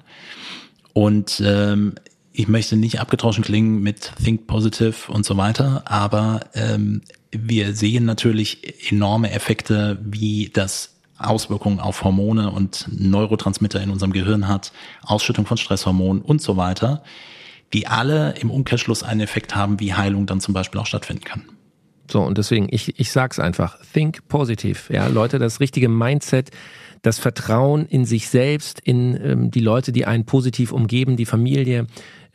Und 0.93 1.43
ähm, 1.45 1.93
ich 2.33 2.47
möchte 2.47 2.75
nicht 2.75 2.99
abgetroschen 2.99 3.43
klingen 3.43 3.83
mit 3.83 4.13
Think 4.23 4.47
Positive 4.47 5.11
und 5.11 5.25
so 5.25 5.37
weiter, 5.37 5.83
aber 5.85 6.39
ähm, 6.55 7.03
wir 7.31 7.75
sehen 7.75 8.05
natürlich 8.05 8.91
enorme 8.91 9.31
Effekte, 9.31 9.99
wie 10.01 10.49
das 10.51 10.95
Auswirkungen 11.19 11.79
auf 11.79 12.03
Hormone 12.03 12.51
und 12.51 12.87
Neurotransmitter 12.91 13.81
in 13.81 13.91
unserem 13.91 14.11
Gehirn 14.11 14.47
hat, 14.47 14.71
Ausschüttung 15.03 15.45
von 15.45 15.57
Stresshormonen 15.57 16.23
und 16.23 16.41
so 16.41 16.57
weiter 16.57 17.03
die 17.73 17.87
alle 17.87 18.35
im 18.39 18.51
Umkehrschluss 18.51 19.03
einen 19.03 19.21
Effekt 19.21 19.55
haben, 19.55 19.79
wie 19.79 19.93
Heilung 19.93 20.25
dann 20.25 20.39
zum 20.39 20.53
Beispiel 20.53 20.79
auch 20.79 20.85
stattfinden 20.85 21.23
kann. 21.23 21.43
So, 22.09 22.21
und 22.21 22.37
deswegen, 22.37 22.67
ich, 22.71 22.99
ich 22.99 23.11
sag's 23.11 23.39
einfach, 23.39 23.77
think 23.93 24.27
positive. 24.29 24.93
Ja, 24.93 25.07
Leute, 25.07 25.39
das 25.39 25.59
richtige 25.59 25.89
Mindset, 25.89 26.51
das 27.01 27.19
Vertrauen 27.19 27.85
in 27.85 28.05
sich 28.05 28.29
selbst, 28.29 28.79
in 28.79 29.19
ähm, 29.21 29.51
die 29.51 29.59
Leute, 29.59 29.91
die 29.91 30.05
einen 30.05 30.25
positiv 30.25 30.71
umgeben, 30.71 31.17
die 31.17 31.25
Familie, 31.25 31.87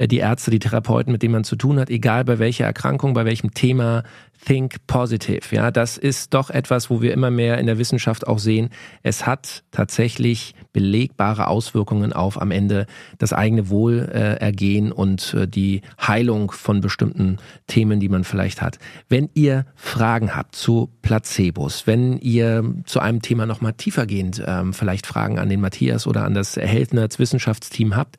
die 0.06 0.18
Ärzte, 0.18 0.50
die 0.50 0.58
Therapeuten, 0.58 1.12
mit 1.12 1.22
denen 1.22 1.32
man 1.32 1.44
zu 1.44 1.56
tun 1.56 1.78
hat, 1.78 1.90
egal 1.90 2.24
bei 2.24 2.38
welcher 2.38 2.64
Erkrankung, 2.64 3.14
bei 3.14 3.24
welchem 3.24 3.54
Thema, 3.54 4.02
think 4.44 4.86
positive. 4.86 5.40
Ja, 5.50 5.70
das 5.70 5.96
ist 5.96 6.34
doch 6.34 6.50
etwas, 6.50 6.90
wo 6.90 7.00
wir 7.00 7.12
immer 7.12 7.30
mehr 7.30 7.58
in 7.58 7.66
der 7.66 7.78
Wissenschaft 7.78 8.26
auch 8.26 8.38
sehen. 8.38 8.70
Es 9.02 9.26
hat 9.26 9.62
tatsächlich 9.70 10.54
belegbare 10.72 11.46
Auswirkungen 11.46 12.12
auf 12.12 12.40
am 12.40 12.50
Ende 12.50 12.86
das 13.18 13.32
eigene 13.32 13.68
Wohlergehen 13.68 14.90
und 14.92 15.34
äh, 15.34 15.46
die 15.46 15.82
Heilung 16.00 16.50
von 16.50 16.80
bestimmten 16.80 17.38
Themen, 17.66 18.00
die 18.00 18.08
man 18.08 18.24
vielleicht 18.24 18.62
hat. 18.62 18.78
Wenn 19.08 19.28
ihr 19.34 19.66
Fragen 19.74 20.34
habt 20.34 20.56
zu 20.56 20.90
Placebos, 21.02 21.86
wenn 21.86 22.18
ihr 22.18 22.64
zu 22.84 23.00
einem 23.00 23.22
Thema 23.22 23.46
nochmal 23.46 23.74
tiefergehend 23.74 24.42
ähm, 24.44 24.72
vielleicht 24.72 25.06
Fragen 25.06 25.38
an 25.38 25.48
den 25.48 25.60
Matthias 25.60 26.06
oder 26.06 26.24
an 26.24 26.34
das 26.34 26.56
Health 26.56 26.94
Nerds 26.94 27.18
Wissenschaftsteam 27.18 27.94
habt, 27.94 28.16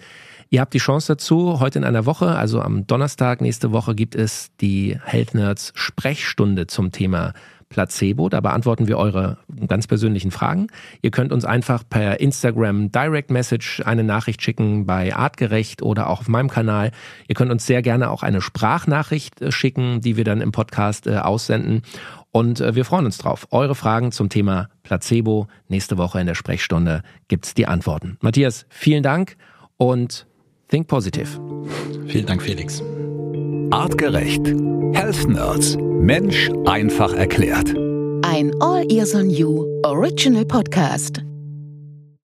Ihr 0.53 0.61
habt 0.61 0.75
die 0.75 0.77
Chance 0.77 1.13
dazu. 1.13 1.59
Heute 1.59 1.79
in 1.79 1.83
einer 1.83 2.05
Woche, 2.05 2.35
also 2.35 2.61
am 2.61 2.85
Donnerstag 2.85 3.41
nächste 3.41 3.71
Woche, 3.71 3.95
gibt 3.95 4.13
es 4.13 4.51
die 4.61 4.99
Health 5.03 5.33
Nerds 5.33 5.71
Sprechstunde 5.73 6.67
zum 6.67 6.91
Thema 6.91 7.33
Placebo. 7.69 8.29
Da 8.29 8.39
beantworten 8.39 8.87
wir 8.87 8.99
eure 8.99 9.39
ganz 9.67 9.87
persönlichen 9.87 10.29
Fragen. 10.29 10.67
Ihr 11.01 11.09
könnt 11.09 11.33
uns 11.33 11.43
einfach 11.43 11.81
per 11.89 12.19
Instagram 12.19 12.91
Direct 12.91 13.31
Message 13.31 13.81
eine 13.83 14.03
Nachricht 14.03 14.43
schicken 14.43 14.85
bei 14.85 15.15
Artgerecht 15.15 15.81
oder 15.81 16.07
auch 16.07 16.19
auf 16.19 16.27
meinem 16.27 16.51
Kanal. 16.51 16.91
Ihr 17.27 17.33
könnt 17.33 17.51
uns 17.51 17.65
sehr 17.65 17.81
gerne 17.81 18.11
auch 18.11 18.21
eine 18.21 18.39
Sprachnachricht 18.39 19.41
äh, 19.41 19.51
schicken, 19.51 20.01
die 20.01 20.17
wir 20.17 20.23
dann 20.23 20.39
im 20.39 20.51
Podcast 20.51 21.07
äh, 21.07 21.17
aussenden. 21.17 21.81
Und 22.29 22.61
äh, 22.61 22.75
wir 22.75 22.85
freuen 22.85 23.05
uns 23.05 23.17
drauf. 23.17 23.47
Eure 23.49 23.73
Fragen 23.73 24.11
zum 24.11 24.29
Thema 24.29 24.69
Placebo. 24.83 25.47
Nächste 25.67 25.97
Woche 25.97 26.19
in 26.19 26.27
der 26.27 26.35
Sprechstunde 26.35 27.01
gibt's 27.27 27.55
die 27.55 27.65
Antworten. 27.65 28.17
Matthias, 28.21 28.67
vielen 28.69 29.01
Dank 29.01 29.35
und 29.77 30.27
Think 30.73 30.87
Positive. 30.87 31.27
Vielen 32.07 32.25
Dank, 32.25 32.41
Felix. 32.41 32.81
Artgerecht. 33.69 34.43
Health 34.93 35.27
Nerds. 35.27 35.77
Mensch 35.77 36.49
einfach 36.65 37.13
erklärt. 37.13 37.75
Ein 38.23 38.51
All 38.59 38.83
Ears 38.91 39.13
on 39.13 39.29
You 39.29 39.67
Original 39.83 40.45
Podcast. 40.45 41.21